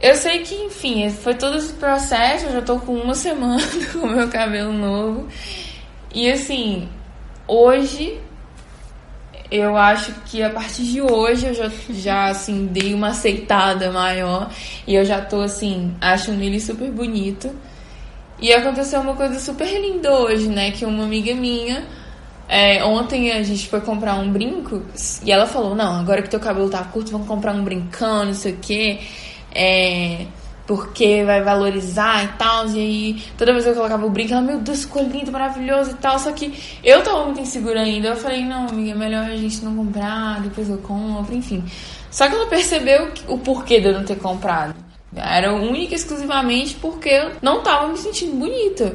Eu 0.00 0.14
sei 0.14 0.42
que, 0.44 0.54
enfim, 0.54 1.10
foi 1.10 1.34
todo 1.34 1.58
esse 1.58 1.72
processo, 1.72 2.46
eu 2.46 2.52
já 2.52 2.62
tô 2.62 2.78
com 2.78 2.94
uma 2.94 3.14
semana 3.16 3.60
com 3.92 4.06
meu 4.06 4.28
cabelo 4.28 4.72
novo. 4.72 5.26
E 6.14 6.30
assim, 6.30 6.88
hoje 7.48 8.20
eu 9.50 9.76
acho 9.76 10.12
que 10.26 10.42
a 10.42 10.50
partir 10.50 10.84
de 10.84 11.00
hoje 11.00 11.46
eu 11.46 11.54
já, 11.54 11.70
já 11.90 12.28
assim, 12.28 12.66
dei 12.66 12.94
uma 12.94 13.08
aceitada 13.08 13.90
maior. 13.90 14.50
E 14.86 14.94
eu 14.94 15.04
já 15.04 15.20
tô, 15.20 15.40
assim, 15.40 15.94
achando 16.00 16.42
ele 16.42 16.60
super 16.60 16.90
bonito. 16.90 17.50
E 18.40 18.52
aconteceu 18.52 19.00
uma 19.00 19.14
coisa 19.14 19.38
super 19.40 19.66
linda 19.66 20.12
hoje, 20.12 20.48
né? 20.48 20.70
Que 20.70 20.84
uma 20.84 21.04
amiga 21.04 21.34
minha. 21.34 21.84
É, 22.48 22.82
ontem 22.84 23.32
a 23.32 23.42
gente 23.42 23.68
foi 23.68 23.80
comprar 23.80 24.14
um 24.14 24.32
brinco 24.32 24.82
e 25.24 25.32
ela 25.32 25.46
falou: 25.46 25.74
Não, 25.74 26.00
agora 26.00 26.22
que 26.22 26.30
teu 26.30 26.40
cabelo 26.40 26.70
tá 26.70 26.82
curto, 26.84 27.10
vamos 27.10 27.26
comprar 27.26 27.52
um 27.52 27.62
brincão, 27.64 28.26
não 28.26 28.34
sei 28.34 28.52
o 28.52 28.58
quê. 28.60 29.00
É, 29.54 30.26
porque 30.68 31.24
vai 31.24 31.42
valorizar 31.42 32.24
e 32.24 32.28
tal. 32.36 32.68
E 32.68 32.78
aí, 32.78 33.22
toda 33.38 33.52
vez 33.52 33.64
que 33.64 33.70
eu 33.70 33.74
colocava 33.74 34.04
o 34.04 34.10
brinco, 34.10 34.34
ela, 34.34 34.42
meu 34.42 34.58
Deus, 34.58 34.82
ficou 34.82 35.02
lindo, 35.02 35.32
maravilhoso 35.32 35.92
e 35.92 35.94
tal. 35.94 36.18
Só 36.18 36.30
que 36.30 36.52
eu 36.84 37.02
tava 37.02 37.24
muito 37.24 37.40
insegura 37.40 37.80
ainda. 37.80 38.08
Eu 38.08 38.16
falei, 38.16 38.44
não, 38.44 38.68
amiga, 38.68 38.90
é 38.90 38.94
melhor 38.94 39.24
a 39.24 39.36
gente 39.36 39.64
não 39.64 39.74
comprar, 39.74 40.42
depois 40.42 40.68
eu 40.68 40.76
compro, 40.76 41.34
enfim. 41.34 41.64
Só 42.10 42.28
que 42.28 42.34
ela 42.34 42.46
percebeu 42.46 43.10
o 43.26 43.38
porquê 43.38 43.80
de 43.80 43.88
eu 43.88 43.94
não 43.94 44.04
ter 44.04 44.16
comprado. 44.16 44.74
Era 45.16 45.54
única 45.54 45.94
e 45.94 45.96
exclusivamente 45.96 46.74
porque 46.74 47.08
eu 47.08 47.32
não 47.40 47.62
tava 47.62 47.88
me 47.88 47.96
sentindo 47.96 48.36
bonita. 48.36 48.94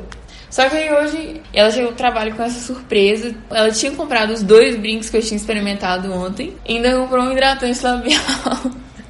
Só 0.51 0.70
que 0.70 0.75
aí 0.75 0.94
hoje 0.94 1.42
ela 1.51 1.72
chegou 1.72 1.89
ao 1.89 1.96
trabalho 1.96 2.36
com 2.36 2.44
essa 2.44 2.60
surpresa. 2.60 3.34
Ela 3.50 3.72
tinha 3.72 3.92
comprado 3.94 4.32
os 4.32 4.44
dois 4.44 4.75
brincos 4.75 5.10
que 5.10 5.18
eu 5.18 5.24
tinha 5.24 5.38
experimentado 5.38 6.13
ontem. 6.13 6.53
E 6.68 6.75
ainda 6.75 6.96
comprou 6.96 7.24
um 7.24 7.32
hidratante 7.32 7.84
labial. 7.84 8.22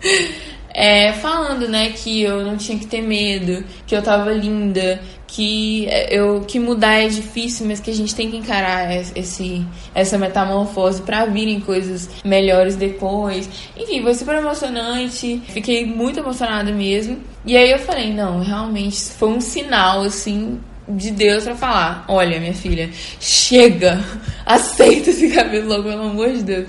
é, 0.74 1.14
falando, 1.14 1.68
né, 1.68 1.92
que 1.92 2.22
eu 2.22 2.44
não 2.44 2.58
tinha 2.58 2.78
que 2.80 2.88
ter 2.88 3.02
medo, 3.02 3.64
que 3.86 3.96
eu 3.96 4.02
tava 4.02 4.32
linda, 4.32 5.00
que 5.28 5.88
eu 6.10 6.42
que 6.42 6.60
mudar 6.60 6.94
é 6.94 7.08
difícil, 7.08 7.66
mas 7.66 7.80
que 7.80 7.90
a 7.90 7.94
gente 7.94 8.14
tem 8.14 8.30
que 8.30 8.38
encarar 8.38 8.92
esse 9.16 9.66
essa 9.94 10.18
metamorfose 10.18 11.02
para 11.02 11.26
virem 11.26 11.60
coisas 11.60 12.10
melhores 12.24 12.76
depois. 12.76 13.50
Enfim, 13.76 14.04
foi 14.04 14.14
super 14.14 14.36
emocionante. 14.36 15.42
Fiquei 15.48 15.86
muito 15.86 16.20
emocionada 16.20 16.72
mesmo. 16.72 17.18
E 17.46 17.58
aí 17.58 17.72
eu 17.72 17.80
falei, 17.80 18.14
não, 18.14 18.42
realmente 18.42 19.02
foi 19.02 19.30
um 19.30 19.42
sinal 19.42 20.04
assim 20.04 20.60
de 20.88 21.10
Deus 21.12 21.44
para 21.44 21.56
falar: 21.56 22.06
"Olha, 22.08 22.40
minha 22.40 22.54
filha, 22.54 22.90
chega. 23.20 24.04
Aceita 24.46 25.10
esse 25.10 25.30
cabelo 25.30 25.68
logo, 25.68 25.84
pelo 25.84 26.04
amor 26.04 26.32
de 26.32 26.44
Deus." 26.44 26.68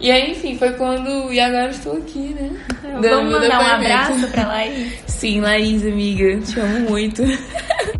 E 0.00 0.10
aí, 0.10 0.30
enfim, 0.30 0.56
foi 0.56 0.72
quando. 0.74 1.32
E 1.32 1.40
agora 1.40 1.70
estou 1.70 1.96
aqui, 1.96 2.34
né? 2.34 2.50
Vamos 3.00 3.32
mandar 3.32 3.60
um 3.60 3.66
abraço 3.66 4.28
pra 4.28 4.46
Laís? 4.46 5.02
Sim, 5.06 5.40
Laís, 5.40 5.84
amiga. 5.84 6.40
Te 6.40 6.60
amo 6.60 6.90
muito. 6.90 7.22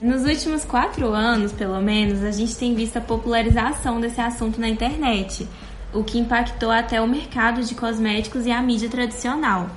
Nos 0.00 0.24
últimos 0.24 0.64
quatro 0.64 1.12
anos, 1.12 1.52
pelo 1.52 1.80
menos, 1.80 2.22
a 2.22 2.30
gente 2.30 2.56
tem 2.56 2.74
visto 2.74 2.96
a 2.96 3.00
popularização 3.00 4.00
desse 4.00 4.20
assunto 4.20 4.60
na 4.60 4.68
internet, 4.68 5.48
o 5.92 6.04
que 6.04 6.18
impactou 6.18 6.70
até 6.70 7.00
o 7.00 7.08
mercado 7.08 7.62
de 7.62 7.74
cosméticos 7.74 8.46
e 8.46 8.50
a 8.50 8.60
mídia 8.62 8.88
tradicional. 8.88 9.68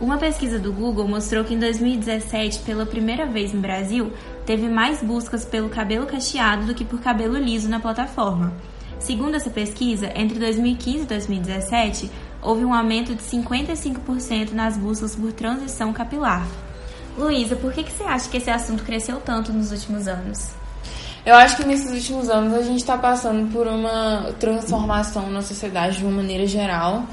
Uma 0.00 0.18
pesquisa 0.18 0.58
do 0.58 0.72
Google 0.72 1.08
mostrou 1.08 1.44
que 1.44 1.54
em 1.54 1.58
2017, 1.58 2.60
pela 2.60 2.84
primeira 2.84 3.26
vez 3.26 3.52
no 3.52 3.60
Brasil, 3.60 4.12
teve 4.44 4.68
mais 4.68 5.02
buscas 5.02 5.44
pelo 5.44 5.68
cabelo 5.68 6.06
cacheado 6.06 6.66
do 6.66 6.74
que 6.74 6.84
por 6.84 7.00
cabelo 7.00 7.38
liso 7.38 7.68
na 7.68 7.80
plataforma. 7.80 8.52
Segundo 9.04 9.34
essa 9.34 9.50
pesquisa, 9.50 10.10
entre 10.14 10.38
2015 10.38 11.02
e 11.02 11.06
2017, 11.06 12.10
houve 12.40 12.64
um 12.64 12.72
aumento 12.72 13.14
de 13.14 13.22
55% 13.22 14.52
nas 14.52 14.78
buscas 14.78 15.14
por 15.14 15.30
transição 15.30 15.92
capilar. 15.92 16.46
Luísa, 17.14 17.54
por 17.54 17.70
que, 17.70 17.84
que 17.84 17.92
você 17.92 18.02
acha 18.02 18.30
que 18.30 18.38
esse 18.38 18.50
assunto 18.50 18.82
cresceu 18.82 19.20
tanto 19.20 19.52
nos 19.52 19.70
últimos 19.72 20.08
anos? 20.08 20.52
Eu 21.24 21.34
acho 21.34 21.58
que 21.58 21.66
nesses 21.66 21.90
últimos 21.90 22.30
anos 22.30 22.54
a 22.54 22.62
gente 22.62 22.78
está 22.78 22.96
passando 22.96 23.52
por 23.52 23.66
uma 23.66 24.32
transformação 24.40 25.28
na 25.28 25.42
sociedade 25.42 25.98
de 25.98 26.04
uma 26.04 26.22
maneira 26.22 26.46
geral, 26.46 27.04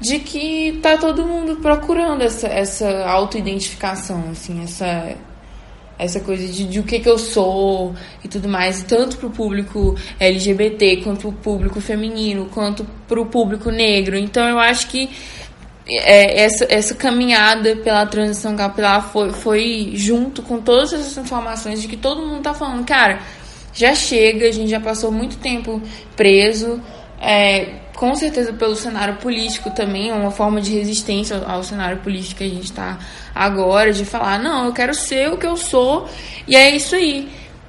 de 0.00 0.18
que 0.18 0.80
tá 0.82 0.98
todo 0.98 1.24
mundo 1.24 1.54
procurando 1.62 2.22
essa, 2.22 2.48
essa 2.48 3.06
autoidentificação, 3.08 4.24
assim, 4.32 4.60
essa 4.64 5.16
essa 6.02 6.20
coisa 6.20 6.46
de, 6.46 6.64
de 6.64 6.80
o 6.80 6.82
que, 6.82 7.00
que 7.00 7.08
eu 7.08 7.18
sou 7.18 7.94
e 8.24 8.28
tudo 8.28 8.48
mais, 8.48 8.82
tanto 8.82 9.16
para 9.16 9.26
o 9.26 9.30
público 9.30 9.96
LGBT, 10.18 10.98
quanto 10.98 11.28
o 11.28 11.32
público 11.32 11.80
feminino, 11.80 12.48
quanto 12.52 12.84
para 13.06 13.20
o 13.20 13.26
público 13.26 13.70
negro. 13.70 14.16
Então 14.16 14.48
eu 14.48 14.58
acho 14.58 14.88
que 14.88 15.10
é, 15.86 16.44
essa, 16.44 16.66
essa 16.68 16.94
caminhada 16.94 17.76
pela 17.76 18.06
transição 18.06 18.56
capilar 18.56 19.10
foi, 19.10 19.30
foi 19.32 19.92
junto 19.94 20.42
com 20.42 20.60
todas 20.60 20.92
essas 20.92 21.16
informações 21.16 21.82
de 21.82 21.88
que 21.88 21.96
todo 21.96 22.26
mundo 22.26 22.42
tá 22.42 22.54
falando, 22.54 22.84
cara, 22.84 23.20
já 23.74 23.94
chega, 23.94 24.46
a 24.46 24.52
gente 24.52 24.68
já 24.68 24.80
passou 24.80 25.10
muito 25.10 25.38
tempo 25.38 25.80
preso, 26.14 26.80
é, 27.20 27.81
com 27.94 28.14
certeza 28.14 28.52
pelo 28.52 28.74
cenário 28.74 29.16
político 29.16 29.70
também, 29.70 30.10
é 30.10 30.14
uma 30.14 30.30
forma 30.30 30.60
de 30.60 30.72
resistência 30.72 31.36
ao 31.46 31.62
cenário 31.62 31.98
político 31.98 32.38
que 32.38 32.44
a 32.44 32.48
gente 32.48 32.64
está 32.64 32.98
agora, 33.34 33.92
de 33.92 34.04
falar, 34.04 34.38
não, 34.38 34.66
eu 34.66 34.72
quero 34.72 34.94
ser 34.94 35.30
o 35.30 35.36
que 35.36 35.46
eu 35.46 35.56
sou, 35.56 36.08
e 36.46 36.56
é 36.56 36.74
isso 36.74 36.94
aí. 36.94 37.28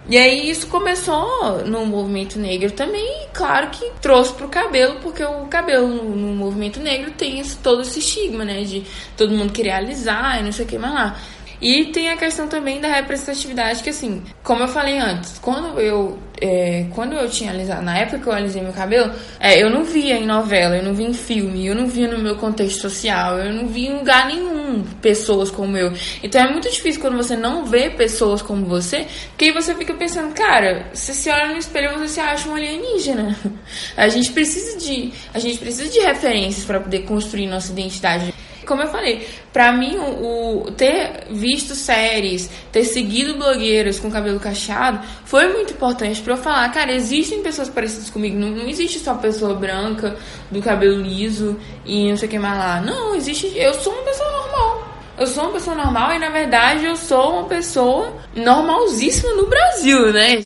E 0.09 0.17
aí 0.17 0.49
isso 0.49 0.67
começou 0.67 1.63
no 1.65 1.85
movimento 1.85 2.37
negro 2.37 2.71
também, 2.71 3.23
e 3.23 3.27
claro 3.33 3.69
que 3.69 3.89
trouxe 4.01 4.33
pro 4.33 4.49
cabelo, 4.49 4.99
porque 5.01 5.23
o 5.23 5.45
cabelo 5.45 5.87
no, 5.87 6.15
no 6.15 6.35
movimento 6.35 6.79
negro 6.79 7.11
tem 7.11 7.39
esse, 7.39 7.55
todo 7.57 7.81
esse 7.81 7.99
estigma, 7.99 8.43
né? 8.43 8.63
De 8.63 8.83
todo 9.15 9.33
mundo 9.33 9.53
querer 9.53 9.71
alisar 9.71 10.39
e 10.39 10.43
não 10.43 10.51
sei 10.51 10.65
o 10.65 10.67
que 10.67 10.77
mais 10.77 10.93
lá. 10.93 11.15
E 11.63 11.85
tem 11.85 12.09
a 12.09 12.17
questão 12.17 12.45
também 12.45 12.81
da 12.81 12.89
representatividade, 12.89 13.81
que 13.81 13.89
assim, 13.89 14.21
como 14.43 14.63
eu 14.63 14.67
falei 14.67 14.99
antes, 14.99 15.39
quando 15.39 15.79
eu, 15.79 16.19
é, 16.41 16.87
quando 16.93 17.13
eu 17.13 17.29
tinha 17.29 17.51
alisado, 17.51 17.81
na 17.81 17.97
época 17.97 18.19
que 18.19 18.27
eu 18.27 18.33
alisei 18.33 18.61
meu 18.61 18.73
cabelo, 18.73 19.13
é, 19.39 19.63
eu 19.63 19.69
não 19.69 19.85
via 19.85 20.17
em 20.17 20.25
novela, 20.25 20.75
eu 20.75 20.83
não 20.83 20.93
via 20.93 21.07
em 21.07 21.13
filme, 21.13 21.65
eu 21.65 21.73
não 21.73 21.87
via 21.87 22.09
no 22.09 22.19
meu 22.19 22.35
contexto 22.35 22.81
social, 22.81 23.39
eu 23.39 23.53
não 23.53 23.65
via 23.67 23.91
em 23.91 23.97
lugar 23.97 24.27
nenhum 24.27 24.83
pessoas 25.01 25.49
como 25.49 25.77
eu. 25.77 25.93
Então 26.21 26.41
é 26.41 26.51
muito 26.51 26.69
difícil 26.69 26.99
quando 26.99 27.15
você 27.15 27.37
não 27.37 27.63
vê 27.65 27.89
pessoas 27.89 28.41
como 28.41 28.65
você, 28.65 29.07
porque 29.29 29.45
aí 29.45 29.51
você 29.53 29.73
fica 29.73 29.93
pensando, 29.93 30.33
cara, 30.33 30.89
você 30.93 31.13
se 31.13 31.29
olha 31.29 31.47
no 31.47 31.57
espelho 31.57 31.97
você 31.97 32.09
se 32.09 32.19
acha 32.19 32.49
um 32.49 32.55
alienígena. 32.55 33.39
A 33.95 34.09
gente 34.09 34.33
precisa 34.33 34.77
de, 34.77 35.13
a 35.33 35.39
gente 35.39 35.59
precisa 35.59 35.89
de 35.89 35.99
referências 35.99 36.65
para 36.65 36.79
poder 36.79 37.03
construir 37.03 37.47
nossa 37.47 37.71
identidade. 37.71 38.33
Como 38.63 38.81
eu 38.81 38.87
falei, 38.87 39.27
pra 39.51 39.71
mim, 39.71 39.97
o, 39.97 40.63
o 40.63 40.71
ter 40.71 41.27
visto 41.29 41.75
séries, 41.75 42.49
ter 42.71 42.83
seguido 42.83 43.35
blogueiras 43.35 43.99
com 43.99 44.11
cabelo 44.11 44.39
cacheado, 44.39 45.05
foi 45.25 45.51
muito 45.51 45.73
importante 45.73 46.21
para 46.21 46.33
eu 46.33 46.37
falar, 46.37 46.69
cara, 46.71 46.93
existem 46.93 47.41
pessoas 47.41 47.69
parecidas 47.69 48.09
comigo, 48.09 48.37
não, 48.37 48.49
não 48.49 48.67
existe 48.67 48.99
só 48.99 49.15
pessoa 49.15 49.53
branca, 49.53 50.17
do 50.49 50.61
cabelo 50.61 51.01
liso 51.01 51.59
e 51.85 52.09
não 52.09 52.17
sei 52.17 52.27
o 52.27 52.31
que 52.31 52.39
mais 52.39 52.57
lá. 52.57 52.81
Não, 52.81 53.15
existe. 53.15 53.57
Eu 53.57 53.73
sou 53.73 53.93
uma 53.93 54.03
pessoa 54.03 54.31
normal. 54.31 54.87
Eu 55.17 55.27
sou 55.27 55.43
uma 55.43 55.53
pessoa 55.53 55.75
normal 55.75 56.13
e 56.13 56.19
na 56.19 56.29
verdade 56.29 56.85
eu 56.85 56.95
sou 56.95 57.39
uma 57.39 57.47
pessoa 57.47 58.13
normalzíssima 58.35 59.33
no 59.33 59.47
Brasil, 59.47 60.11
né? 60.11 60.41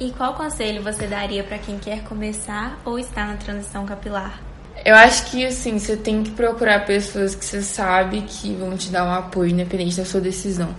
E 0.00 0.10
qual 0.10 0.34
conselho 0.34 0.82
você 0.82 1.06
daria 1.06 1.44
para 1.44 1.58
quem 1.58 1.78
quer 1.78 2.02
começar 2.02 2.80
ou 2.84 2.98
está 2.98 3.24
na 3.26 3.36
transição 3.36 3.86
capilar? 3.86 4.53
Eu 4.84 4.94
acho 4.94 5.30
que 5.30 5.46
assim, 5.46 5.78
você 5.78 5.96
tem 5.96 6.22
que 6.22 6.30
procurar 6.32 6.84
pessoas 6.84 7.34
que 7.34 7.44
você 7.44 7.62
sabe 7.62 8.22
que 8.22 8.54
vão 8.54 8.76
te 8.76 8.90
dar 8.90 9.04
um 9.04 9.12
apoio 9.12 9.50
independente 9.50 9.96
da 9.96 10.04
sua 10.04 10.20
decisão. 10.20 10.74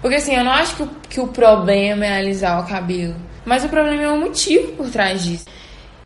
Porque 0.00 0.16
assim, 0.16 0.34
eu 0.34 0.42
não 0.42 0.52
acho 0.52 0.76
que 0.76 0.82
o, 0.82 0.90
que 1.08 1.20
o 1.20 1.28
problema 1.28 2.06
é 2.06 2.18
alisar 2.18 2.64
o 2.64 2.66
cabelo, 2.66 3.14
mas 3.44 3.62
o 3.64 3.68
problema 3.68 4.02
é 4.02 4.10
o 4.10 4.18
motivo 4.18 4.72
por 4.72 4.88
trás 4.88 5.22
disso. 5.22 5.44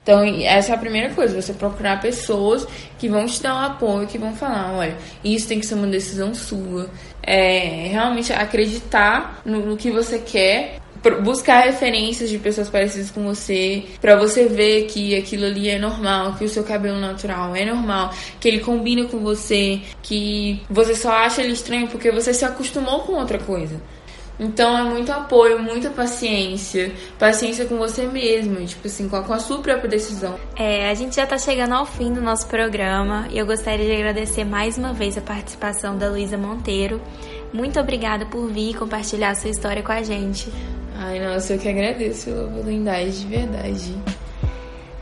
Então, 0.03 0.23
essa 0.43 0.73
é 0.73 0.75
a 0.75 0.79
primeira 0.79 1.15
coisa, 1.15 1.41
você 1.41 1.55
procurar 1.55 1.99
pessoas 1.99 2.67
que 2.99 3.09
vão 3.09 3.25
te 3.25 3.43
dar 3.43 3.55
um 3.55 3.61
apoio, 3.61 4.07
que 4.07 4.19
vão 4.19 4.35
falar, 4.35 4.75
olha, 4.77 4.95
isso 5.25 5.49
tem 5.49 5.59
que 5.59 5.65
ser 5.65 5.77
uma 5.77 5.87
decisão 5.87 6.35
sua. 6.35 6.91
É, 7.23 7.89
realmente 7.91 8.31
acreditar 8.31 9.41
no, 9.47 9.65
no 9.65 9.77
que 9.79 9.91
você 9.91 10.19
quer 10.19 10.79
buscar 11.23 11.65
referências 11.65 12.31
de 12.31 12.39
pessoas 12.39 12.69
parecidas 12.69 13.11
com 13.11 13.25
você, 13.25 13.85
para 14.01 14.17
você 14.17 14.47
ver 14.47 14.87
que 14.87 15.17
aquilo 15.17 15.45
ali 15.45 15.69
é 15.69 15.79
normal, 15.79 16.35
que 16.35 16.45
o 16.45 16.49
seu 16.49 16.65
cabelo 16.65 16.99
natural 16.99 17.55
é 17.55 17.65
normal, 17.65 18.13
que 18.41 18.49
ele 18.49 18.61
combina 18.61 19.05
com 19.07 19.19
você, 19.19 19.81
que 20.03 20.63
você 20.69 20.95
só 20.95 21.11
acha 21.11 21.43
ele 21.43 21.53
estranho 21.53 21.89
porque 21.89 22.11
você 22.11 22.33
se 22.33 22.45
acostumou 22.45 23.01
com 23.01 23.15
outra 23.15 23.39
coisa. 23.39 23.81
Então 24.39 24.77
é 24.77 24.83
muito 24.83 25.13
apoio, 25.13 25.63
muita 25.63 25.91
paciência, 25.91 26.93
paciência 27.19 27.67
com 27.67 27.77
você 27.77 28.07
mesmo, 28.07 28.65
tipo 28.67 28.87
assim, 28.87 29.09
com 29.09 29.17
a, 29.17 29.23
com 29.23 29.33
a 29.33 29.39
sua 29.39 29.59
própria 29.59 29.89
decisão. 29.89 30.39
É, 30.57 30.91
a 30.91 30.95
gente 30.95 31.15
já 31.15 31.27
tá 31.27 31.39
chegando 31.39 31.73
ao 31.73 31.87
fim 31.87 32.13
do 32.13 32.21
nosso 32.21 32.49
programa 32.49 33.29
e 33.31 33.39
eu 33.39 33.47
gostaria 33.47 33.87
de 33.87 33.93
agradecer 33.93 34.45
mais 34.45 34.77
uma 34.77 34.93
vez 34.93 35.17
a 35.17 35.21
participação 35.21 35.97
da 35.97 36.09
Luísa 36.09 36.37
Monteiro. 36.37 37.01
Muito 37.53 37.79
obrigada 37.79 38.27
por 38.27 38.49
vir 38.49 38.71
e 38.71 38.75
compartilhar 38.75 39.31
a 39.31 39.35
sua 39.37 39.51
história 39.51 39.83
com 39.83 39.93
a 39.93 40.03
gente. 40.03 40.53
Ai, 40.97 41.19
nossa, 41.19 41.55
eu 41.55 41.59
que 41.59 41.69
agradeço 41.69 42.27
pela 42.27 42.47
oportunidade, 42.47 43.21
de 43.21 43.27
verdade. 43.27 43.95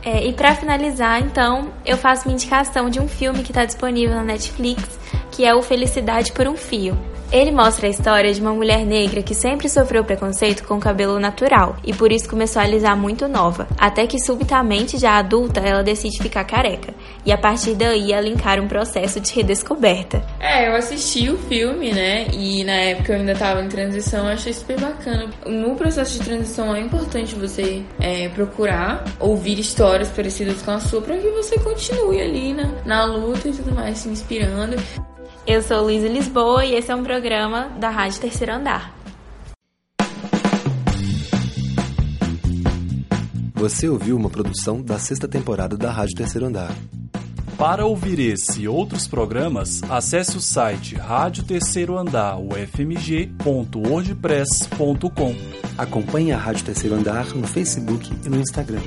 É, 0.03 0.25
e 0.25 0.33
para 0.33 0.53
finalizar, 0.55 1.21
então, 1.21 1.71
eu 1.85 1.97
faço 1.97 2.27
uma 2.27 2.33
indicação 2.33 2.89
de 2.89 2.99
um 2.99 3.07
filme 3.07 3.41
que 3.41 3.51
está 3.51 3.63
disponível 3.63 4.15
na 4.15 4.23
Netflix, 4.23 4.99
que 5.31 5.45
é 5.45 5.55
o 5.55 5.61
Felicidade 5.61 6.33
por 6.33 6.47
um 6.47 6.57
Fio. 6.57 6.97
Ele 7.33 7.49
mostra 7.49 7.87
a 7.87 7.89
história 7.89 8.31
de 8.31 8.39
uma 8.39 8.53
mulher 8.53 8.85
negra 8.85 9.23
que 9.23 9.33
sempre 9.33 9.67
sofreu 9.67 10.03
preconceito 10.03 10.63
com 10.67 10.79
cabelo 10.79 11.19
natural 11.19 11.77
e 11.83 11.91
por 11.91 12.11
isso 12.11 12.29
começou 12.29 12.61
a 12.61 12.65
alisar 12.65 12.95
muito 12.95 13.27
nova, 13.27 13.67
até 13.75 14.05
que 14.05 14.19
subitamente, 14.19 14.99
já 14.99 15.17
adulta, 15.17 15.59
ela 15.59 15.81
decide 15.81 16.21
ficar 16.21 16.43
careca. 16.43 16.93
E 17.25 17.31
a 17.31 17.37
partir 17.37 17.73
daí 17.73 18.13
ela 18.13 18.27
encara 18.27 18.61
um 18.61 18.67
processo 18.67 19.19
de 19.19 19.33
redescoberta. 19.33 20.23
É, 20.39 20.67
eu 20.67 20.75
assisti 20.75 21.27
o 21.27 21.37
filme, 21.39 21.91
né? 21.91 22.27
E 22.31 22.63
na 22.63 22.75
época 22.75 23.13
eu 23.13 23.19
ainda 23.21 23.33
tava 23.33 23.63
em 23.63 23.67
transição, 23.67 24.27
achei 24.27 24.53
super 24.53 24.79
bacana. 24.79 25.27
No 25.47 25.75
processo 25.75 26.19
de 26.19 26.25
transição 26.25 26.75
é 26.75 26.81
importante 26.81 27.33
você 27.33 27.81
é, 27.99 28.29
procurar 28.29 29.03
ouvir 29.19 29.57
histórias 29.57 30.09
parecidas 30.09 30.61
com 30.61 30.69
a 30.69 30.79
sua 30.79 31.01
para 31.01 31.17
que 31.17 31.29
você 31.29 31.57
continue 31.57 32.21
ali 32.21 32.53
na, 32.53 32.69
na 32.85 33.05
luta 33.05 33.49
e 33.49 33.53
tudo 33.53 33.73
mais, 33.73 33.97
se 33.97 34.09
inspirando. 34.09 34.75
Eu 35.45 35.61
sou 35.61 35.83
Luísa 35.83 36.07
Lisboa 36.07 36.65
e 36.65 36.73
esse 36.73 36.89
é 36.89 36.95
um 36.95 37.03
programa 37.03 37.67
da 37.77 37.89
Rádio 37.89 38.21
Terceiro 38.21 38.53
Andar. 38.53 38.95
Você 43.53 43.89
ouviu 43.89 44.15
uma 44.15 44.29
produção 44.29 44.81
da 44.81 44.97
sexta 44.97 45.27
temporada 45.27 45.75
da 45.75 45.91
Rádio 45.91 46.15
Terceiro 46.15 46.47
Andar. 46.47 46.73
Para 47.57 47.85
ouvir 47.85 48.19
esse 48.19 48.61
e 48.61 48.69
outros 48.69 49.05
programas, 49.05 49.83
acesse 49.89 50.37
o 50.37 50.41
site 50.41 50.95
Rádio 50.95 51.43
Terceiro 51.43 51.97
Andar, 51.97 52.39
ufmg.wordpress.com. 52.39 55.35
Acompanhe 55.77 56.31
a 56.31 56.37
Rádio 56.37 56.63
Terceiro 56.63 56.95
Andar 56.95 57.35
no 57.35 57.45
Facebook 57.45 58.09
e 58.25 58.29
no 58.29 58.39
Instagram 58.39 58.79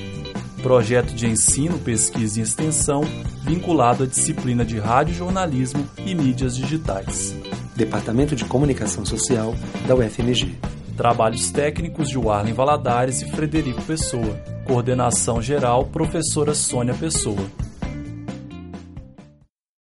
projeto 0.66 1.14
de 1.14 1.28
ensino, 1.28 1.78
pesquisa 1.78 2.40
e 2.40 2.42
extensão 2.42 3.02
vinculado 3.42 4.02
à 4.02 4.06
disciplina 4.06 4.64
de 4.64 4.80
rádio 4.80 5.14
jornalismo 5.14 5.88
e 6.04 6.12
mídias 6.12 6.56
digitais. 6.56 7.36
Departamento 7.76 8.34
de 8.34 8.44
Comunicação 8.44 9.06
Social 9.06 9.54
da 9.86 9.94
UFMG. 9.94 10.56
Trabalhos 10.96 11.52
técnicos 11.52 12.08
de 12.08 12.18
Warlen 12.18 12.52
Valadares 12.52 13.22
e 13.22 13.30
Frederico 13.30 13.80
Pessoa. 13.82 14.40
Coordenação 14.66 15.40
geral, 15.40 15.84
professora 15.84 16.52
Sônia 16.52 16.94
Pessoa. 16.94 17.46